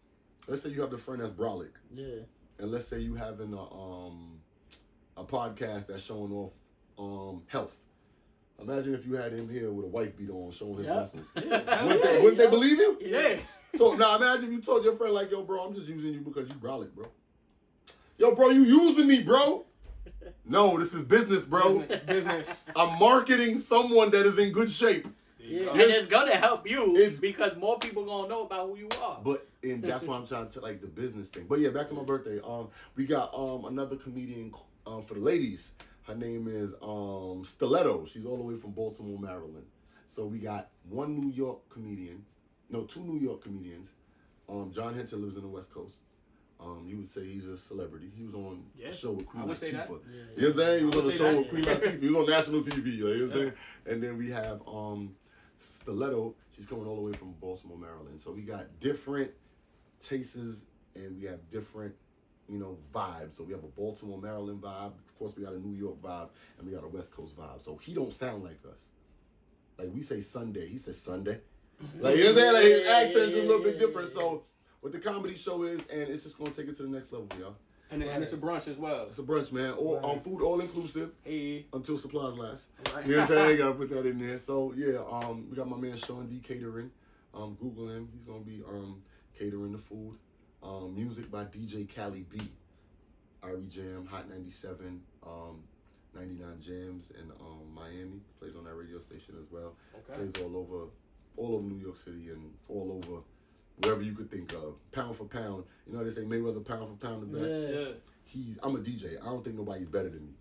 [0.49, 2.05] Let's say you have the friend that's brolic yeah.
[2.57, 4.39] and let's say you having a um
[5.17, 6.53] a podcast that's showing off
[6.97, 7.75] um health.
[8.61, 10.95] Imagine if you had him here with a wife beater on showing his Yeah.
[10.95, 11.25] muscles.
[11.35, 11.83] Yeah.
[11.85, 12.97] Wouldn't, they, wouldn't they believe you?
[13.01, 13.37] Yeah.
[13.75, 16.21] So now imagine if you told your friend like, yo, bro, I'm just using you
[16.21, 17.07] because you brolic, bro.
[18.17, 19.65] Yo, bro, you using me, bro.
[20.45, 21.79] No, this is business, bro.
[21.79, 22.03] Business.
[22.05, 22.63] business.
[22.75, 25.07] I'm marketing someone that is in good shape.
[25.49, 25.71] Yeah, go.
[25.71, 29.19] and it's gonna help you because more people gonna know about who you are.
[29.23, 31.45] But and that's why I'm trying to like the business thing.
[31.49, 32.39] But yeah, back to my birthday.
[32.45, 34.53] Um, we got um another comedian
[34.85, 35.71] um for the ladies.
[36.03, 38.05] Her name is um Stiletto.
[38.05, 39.65] She's all the way from Baltimore, Maryland.
[40.07, 42.25] So we got one New York comedian,
[42.69, 43.89] no, two New York comedians.
[44.47, 45.97] Um, John Henton lives in the West Coast.
[46.59, 48.11] Um, you would say he's a celebrity.
[48.17, 49.87] He was on Yeah, a show with Queen I would say that.
[49.87, 49.99] Latifah.
[50.11, 50.15] Yeah.
[50.35, 50.79] You know what I'm saying?
[50.79, 51.37] He was on a show that.
[51.37, 52.01] with Queen Latifah.
[52.01, 52.85] He was on national TV.
[52.97, 53.53] You know what I'm saying?
[53.85, 55.15] And then we have um
[55.59, 56.35] Stiletto.
[56.55, 58.19] She's coming all the way from Baltimore, Maryland.
[58.19, 59.31] So we got different
[59.99, 61.93] tastes and we have different
[62.49, 63.33] you know, vibes.
[63.33, 64.87] So we have a Baltimore, Maryland vibe.
[64.87, 67.61] Of course, we got a New York vibe, and we got a West Coast vibe.
[67.61, 68.87] So he don't sound like us.
[69.77, 71.39] Like we say Sunday, he says Sunday.
[72.01, 72.53] Like you know what I'm saying?
[72.53, 74.09] Like his accent's yeah, a little bit different.
[74.09, 74.43] So
[74.81, 77.29] what the comedy show is, and it's just gonna take it to the next level,
[77.39, 77.55] y'all.
[77.91, 79.05] And, and it's a brunch as well.
[79.07, 79.71] It's a brunch, man.
[79.73, 80.03] All Right.
[80.05, 81.65] um, food all inclusive Hey.
[81.73, 82.65] until supplies last.
[82.93, 83.05] Right.
[83.07, 83.57] You know what I'm saying?
[83.59, 84.37] Gotta put that in there.
[84.37, 86.91] So yeah, um, we got my man Sean D catering.
[87.33, 88.09] Um, Google him.
[88.13, 89.01] He's gonna be um
[89.37, 90.17] catering the food.
[90.61, 92.39] Um, music by DJ Cali B.
[93.41, 95.63] Ari Jam, Hot 97, um,
[96.13, 98.19] 99 Jamz in um Miami.
[98.39, 99.75] Plays on that radio station as well.
[99.95, 100.15] Okay.
[100.29, 100.85] Plays all over,
[101.37, 103.21] all over New York City and all over
[103.79, 104.75] wherever you could think of.
[104.91, 105.63] Pound for pound.
[105.87, 107.79] You know they say Mayweather pound for pound the best Yeah.
[107.79, 107.87] Yeah.
[108.25, 109.19] he's I'm a DJ.
[109.21, 110.33] I don't think nobody's better than me.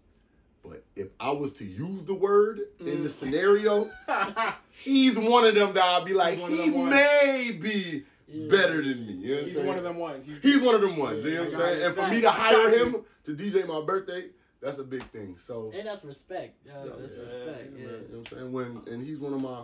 [0.63, 3.13] But if I was to use the word in the Mm.
[3.13, 3.91] scenario,
[4.71, 6.91] he's one of them that I'd be like, He's one of he them ones.
[6.91, 8.49] may be Yeah.
[8.51, 9.13] better than me.
[9.15, 9.67] You know what I'm He's saying?
[9.67, 10.27] one of them ones.
[10.27, 11.25] He's, He's one of them ones.
[11.25, 11.87] You know what I'm saying?
[11.87, 14.27] And for me to hire him to DJ my birthday,
[14.61, 15.37] that's a big thing.
[15.39, 16.57] So And that's respect.
[16.69, 17.73] Uh, Yeah, that's yeah, respect.
[17.79, 18.53] you know what I'm saying?
[18.53, 19.61] When and he's one of my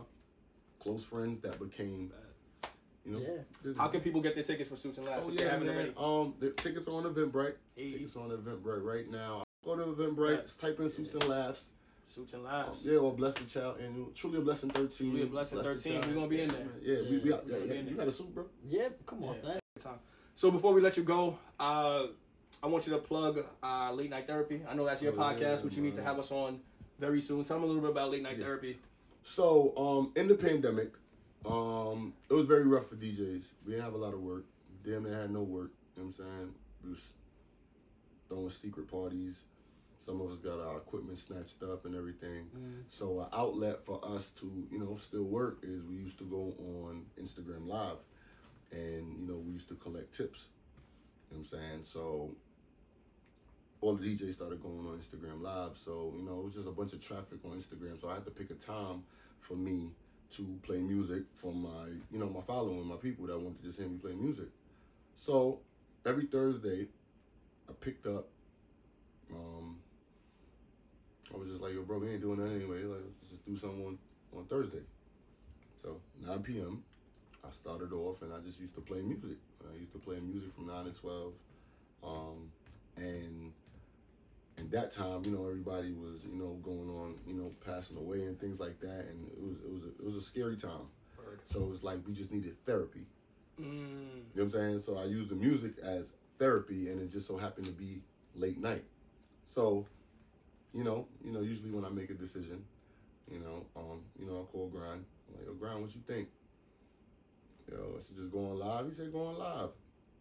[0.80, 2.12] close friends that became,
[3.04, 3.18] you know.
[3.64, 3.72] Yeah.
[3.76, 5.92] how can people get their tickets for Suits and Laughs Oh yeah, man.
[5.96, 7.54] Um, the tickets are on Eventbrite.
[7.76, 7.92] Hey.
[7.92, 9.44] Tickets on Eventbrite right now.
[9.64, 10.56] Go to Eventbrite, Yes.
[10.56, 11.70] type in Suits and Laughs.
[12.06, 12.84] Suits and Um, Laughs.
[12.84, 15.10] yeah, or Bless the Child and Truly a Blessing 13.
[15.10, 16.08] Truly a Blessing Bless the 13.
[16.08, 16.66] We're gonna be in there.
[16.82, 18.44] Yeah, we, we, Yeah, yeah, we gonna yeah, be in you got a suit, bro?
[18.66, 18.88] Yeah.
[19.06, 19.40] Come on, Yeah.
[19.42, 19.60] son.
[19.80, 19.98] time.
[20.36, 22.06] So before we let you go, uh,
[22.62, 24.62] I want you to plug uh, Late Night Therapy.
[24.68, 26.60] I know that's your Oh, podcast, yeah, which you need to have us on
[27.00, 27.42] very soon.
[27.44, 28.44] Tell me a little bit about Late Night Yeah.
[28.44, 28.78] Therapy.
[29.24, 30.92] So, um, in the pandemic,
[31.46, 33.44] um, it was very rough for DJs.
[33.64, 34.44] We didn't have a lot of work.
[34.84, 35.70] Damn near had no work.
[35.96, 36.54] You know what I'm saying?
[36.82, 37.12] We was
[38.28, 39.40] throwing secret parties.
[40.04, 42.46] Some of us got our equipment snatched up and everything.
[42.56, 42.82] Mm.
[42.90, 46.54] So an outlet for us to, you know, still work is we used to go
[46.58, 47.96] on Instagram Live,
[48.70, 50.48] and you know we used to collect tips.
[51.30, 51.80] You know what I'm saying?
[51.84, 52.34] So
[53.80, 55.78] all the DJs started going on Instagram Live.
[55.82, 57.98] So you know it was just a bunch of traffic on Instagram.
[57.98, 59.04] So I had to pick a time
[59.40, 59.88] for me
[60.32, 63.78] to play music for my, you know, my following, my people that want to just
[63.78, 64.48] hear me play music.
[65.16, 65.60] So
[66.04, 66.88] every Thursday,
[67.68, 68.26] I picked up.
[69.32, 69.76] Um,
[71.32, 72.82] I was just like, yo, bro, we ain't doing that anyway.
[72.82, 73.98] Like, let's just do something on,
[74.36, 74.82] on Thursday.
[75.82, 76.82] So 9 p.m.
[77.44, 79.38] I started off and I just used to play music.
[79.70, 81.32] I used to play music from 9 to 12.
[82.02, 82.50] Um,
[82.96, 83.52] and
[84.56, 88.22] and that time, you know, everybody was, you know, going on, you know, passing away
[88.22, 90.88] and things like that, and it was it was a, it was a scary time.
[91.46, 93.06] So it was like we just needed therapy.
[93.60, 93.64] Mm.
[93.64, 94.78] You know what I'm saying?
[94.78, 98.02] So I used the music as therapy, and it just so happened to be
[98.34, 98.84] late night.
[99.46, 99.86] So,
[100.72, 102.64] you know, you know, usually when I make a decision,
[103.30, 105.04] you know, um, you know, I call Grind.
[105.28, 106.28] I'm like, yo, Grind, what you think?
[107.70, 108.86] Yo, I should just go on live.
[108.86, 109.70] He said, go on live.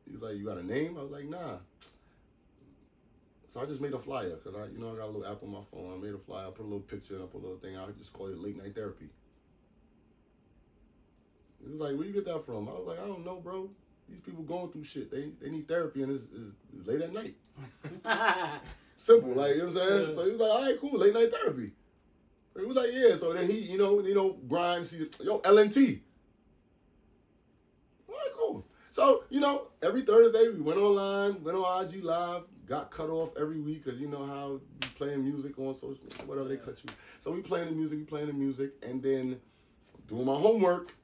[0.05, 0.97] He was like, you got a name?
[0.97, 1.57] I was like, nah.
[3.53, 5.43] So I just made a flyer because I, you know, I got a little app
[5.43, 5.93] on my phone.
[5.93, 6.47] I made a flyer.
[6.47, 7.21] I put a little picture.
[7.21, 7.87] I put a little thing out.
[7.87, 9.09] I just call it late night therapy.
[11.63, 12.67] He was like, where you get that from?
[12.67, 13.69] I was like, I don't know, bro.
[14.09, 15.11] These people going through shit.
[15.11, 17.35] They they need therapy and it's, it's, it's late at night.
[18.97, 20.15] Simple, like you know what I'm saying.
[20.15, 21.71] So he was like, all right, cool, late night therapy.
[22.57, 23.15] He was like, yeah.
[23.17, 24.87] So then he, you know, you know, grind.
[24.87, 25.99] See, yo, LNT.
[28.09, 28.65] All right, cool.
[28.89, 33.31] So you know, every Thursday we went online, went on IG live, got cut off
[33.39, 36.89] every week because you know how you playing music on social, whatever they cut you.
[37.19, 39.39] So we playing the music, we playing the music, and then
[40.07, 40.95] doing my homework.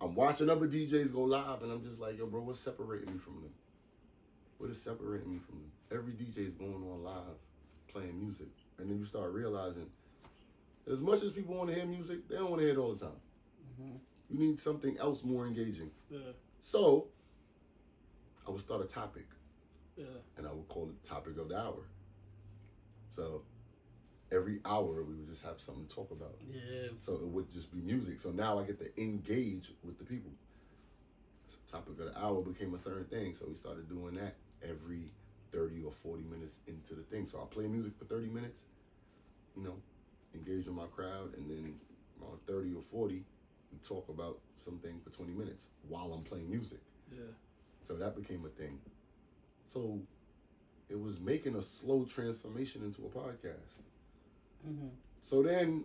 [0.00, 3.18] I'm watching other DJs go live, and I'm just like, yo, bro, what's separating me
[3.18, 3.52] from them?
[4.58, 5.72] What is separating me from them?
[5.90, 7.36] Every DJ is going on live,
[7.88, 8.48] playing music,
[8.78, 9.86] and then you start realizing,
[10.90, 12.94] as much as people want to hear music, they don't want to hear it all
[12.94, 13.20] the time.
[13.80, 13.98] Mhm.
[14.30, 15.90] You need something else more engaging.
[16.10, 16.32] Yeah.
[16.60, 17.08] So,
[18.46, 19.26] I would start a topic,
[19.98, 20.04] Yeah.
[20.36, 21.84] and I would call it topic of the hour.
[23.16, 23.42] So,
[24.32, 26.36] every hour we would just have something to talk about.
[26.48, 26.88] Yeah.
[26.96, 28.20] So it would just be music.
[28.20, 30.32] So now I get to engage with the people.
[31.48, 33.34] So topic of the hour became a certain thing.
[33.36, 35.12] So we started doing that every
[35.52, 37.28] 30 or 40 minutes into the thing.
[37.28, 38.64] So I play music for 30 minutes,
[39.56, 39.76] you know,
[40.34, 41.78] engage with my crowd, and then
[42.20, 43.24] around 30 or 40,
[43.72, 46.80] we talk about something for 20 minutes while I'm playing music.
[47.10, 47.32] Yeah.
[47.86, 48.80] So that became a thing.
[49.68, 50.00] So
[50.88, 53.82] it was making a slow transformation into a podcast.
[54.66, 54.90] Mhm.
[55.22, 55.84] So then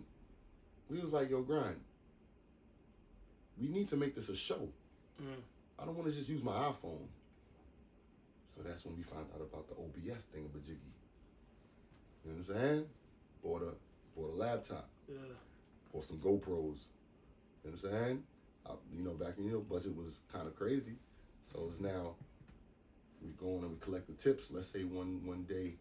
[0.88, 1.80] we was like, yo, grind.
[3.60, 4.68] We need to make this a show.
[5.22, 5.40] Mm.
[5.78, 7.06] I don't want to just use my iPhone.
[8.54, 10.78] So that's when we found out about the OBS thing of a jiggy.
[12.24, 12.88] You know what I'm saying?
[13.42, 13.74] Bought a
[14.16, 15.16] bought a laptop, Yeah.
[15.92, 16.86] bought some GoPros.
[17.64, 18.26] You know what I'm saying?
[18.66, 20.96] I, you know, back in your budget was kind of crazy.
[21.52, 22.14] So it's now
[23.24, 24.44] We go in and we collect the tips.
[24.50, 25.74] Let's say one one day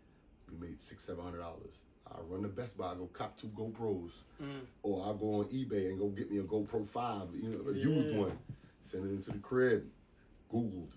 [0.50, 1.74] we made six, seven hundred dollars.
[2.08, 4.62] I run the Best Buy, I go cop two GoPros, Mm.
[4.84, 7.74] or I'll go on eBay and go get me a GoPro Five, you know, a
[7.74, 8.38] used one.
[8.84, 9.86] Send it into the crib.
[10.54, 10.92] Googled.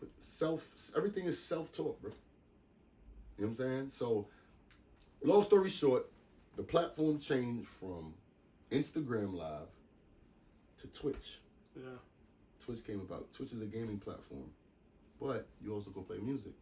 [0.00, 2.10] But self, everything is self-taught, bro.
[2.10, 3.90] You know what I'm saying?
[3.90, 4.26] So,
[5.22, 6.06] long story short,
[6.56, 8.14] the platform changed from
[8.70, 9.68] Instagram Live
[10.80, 11.40] to Twitch.
[11.76, 11.82] Yeah.
[12.64, 13.32] Twitch came about.
[13.34, 14.50] Twitch is a gaming platform,
[15.22, 16.52] but you also go play music.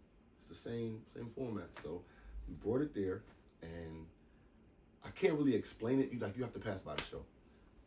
[0.41, 1.69] It's the same same format.
[1.83, 2.03] So
[2.47, 3.23] we brought it there,
[3.63, 4.07] and
[5.05, 6.13] I can't really explain it.
[6.13, 7.25] You like you have to pass by the show.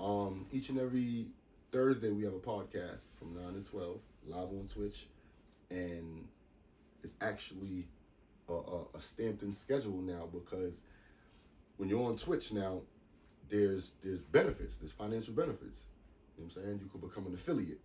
[0.03, 1.27] Um, each and every
[1.71, 5.05] Thursday we have a podcast from nine to twelve live on Twitch,
[5.69, 6.27] and
[7.03, 7.87] it's actually
[8.49, 10.81] a, a, a stamped in schedule now because
[11.77, 12.81] when you're on Twitch now,
[13.49, 15.81] there's there's benefits, there's financial benefits.
[16.35, 16.79] You know what I'm saying?
[16.81, 17.81] You could become an affiliate.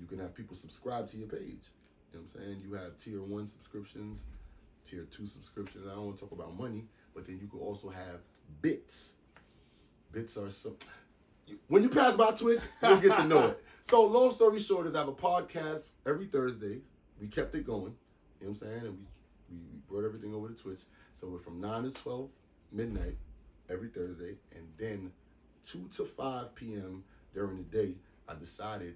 [0.00, 1.64] You can have people subscribe to your page.
[2.12, 2.62] You know what I'm saying?
[2.62, 4.24] You have tier one subscriptions,
[4.88, 5.86] tier two subscriptions.
[5.86, 6.84] I don't want to talk about money,
[7.14, 8.20] but then you could also have
[8.62, 9.12] bits.
[10.12, 10.76] Bits are some.
[11.68, 13.64] When you pass by Twitch, you'll get to know it.
[13.82, 16.80] So, long story short, is I have a podcast every Thursday.
[17.18, 17.94] We kept it going.
[18.38, 18.80] You know what I'm saying?
[18.84, 20.80] And we, we, we brought everything over to Twitch.
[21.16, 22.28] So, we're from 9 to 12
[22.70, 23.16] midnight
[23.70, 24.34] every Thursday.
[24.54, 25.10] And then
[25.66, 27.02] 2 to 5 p.m.
[27.32, 27.94] during the day,
[28.28, 28.94] I decided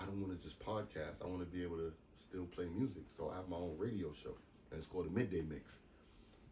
[0.00, 1.20] I don't want to just podcast.
[1.20, 3.02] I want to be able to still play music.
[3.08, 4.34] So I have my own radio show,
[4.70, 5.78] and it's called the Midday Mix.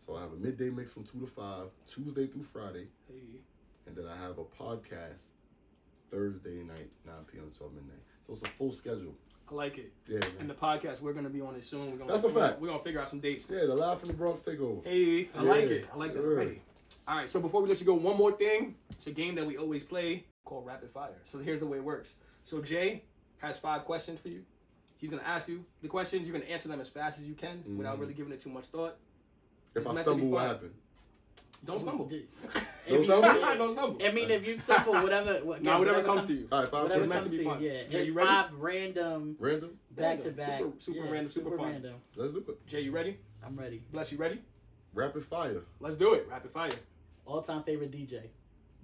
[0.06, 3.40] So I have a midday mix from 2 to 5, Tuesday through Friday, Hey.
[3.86, 5.30] and then I have a podcast
[6.10, 7.50] Thursday night, 9 p.m.
[7.56, 7.98] 12 midnight.
[8.26, 9.14] So it's a full schedule.
[9.50, 9.92] I like it.
[10.08, 11.90] Yeah, And the podcast, we're gonna be on it soon.
[11.90, 12.60] We're gonna, That's a gonna- fact.
[12.60, 13.46] We're gonna figure out some dates.
[13.50, 14.84] Yeah, the live from the Bronx takeover.
[14.84, 15.50] Hey, I Yeah.
[15.50, 15.88] like it.
[15.92, 16.26] I like that Yeah.
[16.28, 16.62] already.
[17.08, 18.76] All right, so before we let you go, one more thing.
[18.90, 21.20] It's a game that we always play called Rapid Fire.
[21.24, 22.14] So here's the way it works.
[22.42, 23.04] So Jay
[23.38, 24.44] has five questions for you.
[24.98, 26.26] He's gonna ask you the questions.
[26.26, 28.00] You're gonna answer them as fast as you can without Mhm.
[28.00, 28.96] really giving it too much thought.
[29.74, 30.48] If It's I meant to be stumble, what fun.
[30.48, 30.74] happened?
[31.64, 32.10] Don't stumble.
[32.88, 33.40] If Don't stumble?
[33.58, 34.06] Don't stumble.
[34.06, 36.48] I mean, if you stumble, whatever, what, Nah, yeah, whatever comes to you.
[36.52, 37.22] All right, five Whatever It's meant questions.
[37.22, 37.62] comes to to be you, fun.
[37.62, 37.72] yeah.
[37.90, 38.28] Yeah, It's you ready?
[38.28, 39.78] five random, Random?
[39.90, 40.58] back to back.
[40.60, 41.66] Super- super yeah, random, super fun.
[41.66, 41.94] random.
[42.14, 42.66] Let's do it.
[42.68, 43.18] Jay, you ready?
[43.42, 43.82] I'm ready.
[43.90, 44.40] Bless, you ready?
[44.94, 45.62] Rapid fire.
[45.80, 46.28] Let's do it.
[46.30, 46.70] Rapid fire.
[47.26, 48.22] All time favorite DJ.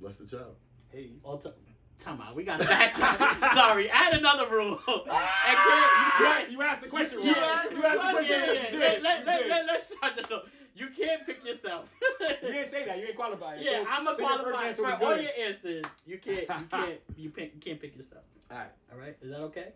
[0.01, 0.57] Bless the child.
[0.91, 1.13] Hey.
[1.23, 1.53] All time.
[1.99, 2.35] Time out.
[2.35, 2.95] We got to back.
[3.55, 4.81] Sorry, add another rule.
[4.89, 6.21] I can't.
[6.21, 6.51] You can't.
[6.51, 7.27] You asked the question wrong.
[7.29, 8.01] You asked the question.
[8.01, 8.27] question.
[8.29, 8.79] Yeah, yeah.
[8.79, 10.43] Let, let, let, let, let's try to know.
[10.75, 11.89] You can't pick yourself.
[12.43, 12.99] You didn't say that.
[12.99, 13.61] You ain't qualified.
[13.61, 15.85] Yeah, So- I'm a so your qualified for all your answers.
[16.07, 16.41] You can't.
[16.41, 17.01] You can't.
[17.17, 17.55] You can't.
[17.55, 18.23] You can't pick yourself.
[18.51, 18.67] All right.
[18.93, 19.17] All right.
[19.23, 19.69] Is that okay?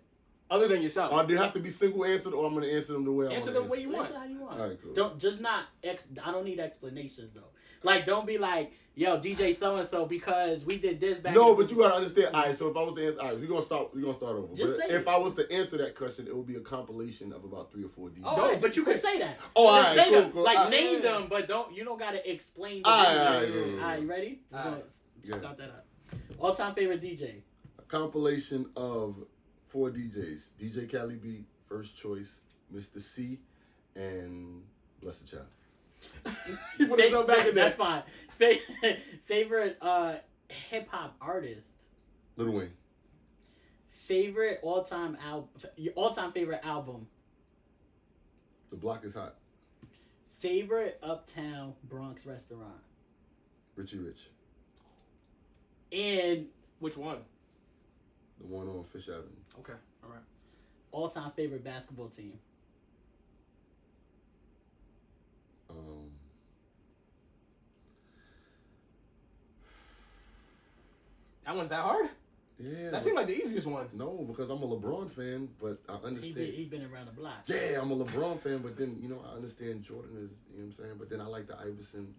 [0.51, 1.13] Other than yourself.
[1.13, 3.27] Uh, Are they have to be single answered, or I'm gonna answer them the way
[3.27, 3.39] I want.
[3.39, 4.07] Answer want the way you want.
[4.07, 4.61] Answer how you want.
[4.61, 4.95] All right, cool.
[4.95, 6.09] Don't just not ex.
[6.25, 7.51] I don't need explanations though.
[7.87, 11.35] Like, don't be like, yo, DJ so and so because we did this back.
[11.35, 12.35] No, in- but you gotta understand.
[12.35, 13.95] All right, so if I was to answer, all right, we're gonna start.
[13.95, 14.55] We're gonna start over.
[14.55, 15.09] Just but say if it.
[15.09, 17.89] I was to answer that question, it would be a compilation of about three or
[17.89, 18.23] four DJs.
[18.25, 19.39] Oh, Don't, but you can say that.
[19.55, 20.33] Oh, all Just say cool, them.
[20.33, 20.43] cool.
[20.43, 20.71] Like All right.
[20.73, 22.83] name them, but don't you don't gotta explain.
[22.83, 23.19] The All right, DJ.
[23.19, 23.65] all right, yeah, cool, yeah.
[23.73, 24.41] cool, All right, you ready?
[24.51, 24.85] We're All gonna right.
[24.87, 25.39] s- Yeah.
[25.39, 25.87] start that up.
[26.41, 27.43] All time favorite DJ.
[27.79, 29.17] A compilation of
[29.67, 32.41] four DJs: DJ Cali B, First Choice,
[32.75, 33.01] Mr.
[33.01, 33.39] C,
[33.95, 34.63] and
[35.01, 35.47] Bless the Child.
[36.79, 37.65] You put yourself back in there.
[37.65, 38.03] That's fine.
[38.31, 38.57] Fa-
[39.25, 40.17] favorite uh,
[40.49, 41.73] hip hop artist.
[42.37, 42.73] Little Wayne.
[43.89, 45.49] Favorite all time album.
[45.95, 47.07] All time favorite album.
[48.71, 49.37] The Block is Hot.
[50.41, 52.75] Favorite uptown Bronx restaurant.
[53.75, 54.29] Richie Rich.
[55.93, 56.47] And
[56.81, 57.19] Which one?
[58.41, 59.25] The one on Fish Avenue.
[59.61, 59.73] Okay.
[60.05, 60.21] All right.
[60.93, 62.35] all time favorite basketball team.
[65.71, 66.11] Um,
[71.45, 72.09] That one's that hard?
[72.59, 72.91] yeah.
[72.91, 73.87] That seemed like the easiest one.
[73.93, 76.35] no, because I'm a LeBron fan, but I He understand.
[76.35, 77.43] been, he been around the block.
[77.47, 80.67] Yeah, I'm a LeBron fan, but then you know I understand Jordan is, you know
[80.67, 80.97] what I'm saying.
[80.99, 82.15] But then I like the Iverson.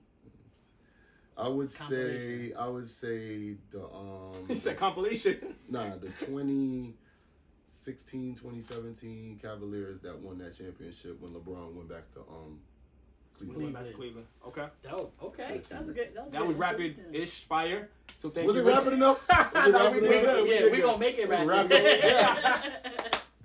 [1.38, 5.56] I would say I would say the um He said compilation.
[5.70, 12.58] nah the 2016 2017 Cavaliers that won that championship when LeBron went back to um
[12.58, 12.62] We
[13.46, 13.74] Cleveland.
[13.74, 14.28] went Cleveland.
[14.48, 14.66] Okay.
[14.84, 15.14] Dope.
[15.24, 16.10] Okay, that's a good.
[16.14, 16.48] That was, That good.
[16.48, 17.06] was rapid good.
[17.12, 17.22] Yeah.
[17.22, 17.90] ish fire.
[18.18, 18.62] So thank Was you.
[18.64, 19.28] it rapid enough?
[19.30, 19.94] Was it rapid enough?
[19.94, 20.44] did good.
[20.44, 20.86] We yeah, did we good.
[20.86, 21.48] gonna make it rapid.
[21.48, 21.72] Rapid,
[22.04, 22.62] yeah.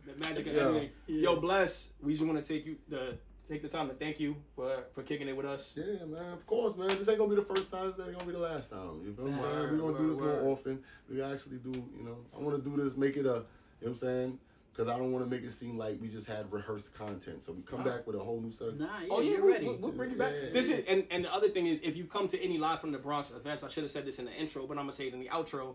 [0.06, 0.62] The magic of Yeah.
[0.68, 0.90] editing.
[1.06, 1.20] Yeah.
[1.22, 1.90] Yo, bless.
[2.02, 5.02] We just want to take you the take the time to thank you for for
[5.02, 5.72] kicking it with us.
[5.76, 6.32] Yeah, man.
[6.32, 6.88] Of course, man.
[6.88, 7.92] This ain't gonna be the first time.
[7.96, 9.02] This ain't gonna be the last time.
[9.04, 9.72] You feel what I'm saying?
[9.72, 10.82] We're gonna do this word, more often.
[11.10, 11.70] We actually do.
[11.98, 12.96] You know, I want to do this.
[12.96, 13.28] Make it a.
[13.28, 13.44] You know
[13.80, 14.38] what I'm saying?
[14.72, 17.42] Because I don't want to make it seem like we just had rehearsed content.
[17.44, 17.84] So we come Nah.
[17.90, 18.80] back with a whole new set of.
[18.80, 19.66] Nah, yeah, Oh yeah, you're ready.
[19.66, 20.32] we'll, we'll bring it back.
[20.34, 20.48] Yeah.
[20.50, 22.90] This is and and the other thing is if you come to any live from
[22.90, 25.08] the Bronx events, I should have said this in the intro, but I'm gonna say
[25.08, 25.74] it in the outro.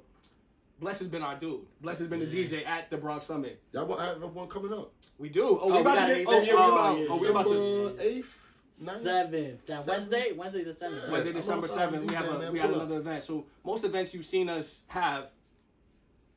[0.79, 1.61] Bless has been our dude.
[1.81, 3.59] Bless has been the DJ at the Bronx Summit.
[3.71, 4.91] Y'all want- have one coming up.
[5.19, 5.43] We do.
[5.43, 6.27] Oh, Oh, we we about to get.
[6.27, 6.45] Oh, yeah, event?
[6.47, 6.97] we Oh, about.
[6.99, 7.05] yeah.
[7.09, 7.89] Oh, we're about to.
[7.89, 8.43] December eighth.
[8.71, 9.65] Seventh.
[9.65, 9.87] That Seventh.
[9.87, 10.31] Wednesday?
[10.33, 11.01] Wednesday the seventh.
[11.05, 11.11] Yeah.
[11.11, 12.09] Wednesday, December seventh.
[12.09, 12.51] We have a man.
[12.53, 12.85] we have Pull up.
[12.87, 13.23] another event.
[13.23, 15.29] So most events you've seen us have,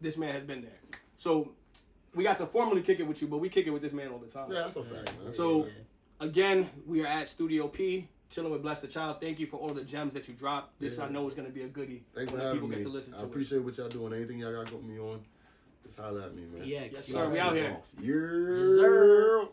[0.01, 0.79] this man has been there.
[1.19, 1.53] So
[2.15, 4.09] we got to formally kick it with you, but we kick it with this man
[4.09, 4.51] all the time.
[4.51, 5.33] Yeah, that's a fact, man.
[5.33, 5.69] So-
[6.23, 9.23] Again, we are at Studio P, chilling with Bless the Child.
[9.23, 10.79] Thank you for all the gems that you dropped.
[10.79, 11.05] This Yeah.
[11.05, 12.77] I know is gonna be a goodie Thanks for when people having me.
[12.77, 13.27] get to listen I to it.
[13.29, 14.13] appreciate what y'all doing.
[14.13, 15.25] Anything y'all got got me on,
[15.83, 16.69] just holler at me, man.
[16.69, 17.27] Yeah, Yes, sir.
[17.31, 17.75] We out here.
[17.99, 18.11] Yeah.
[18.11, 19.49] Yes, sir.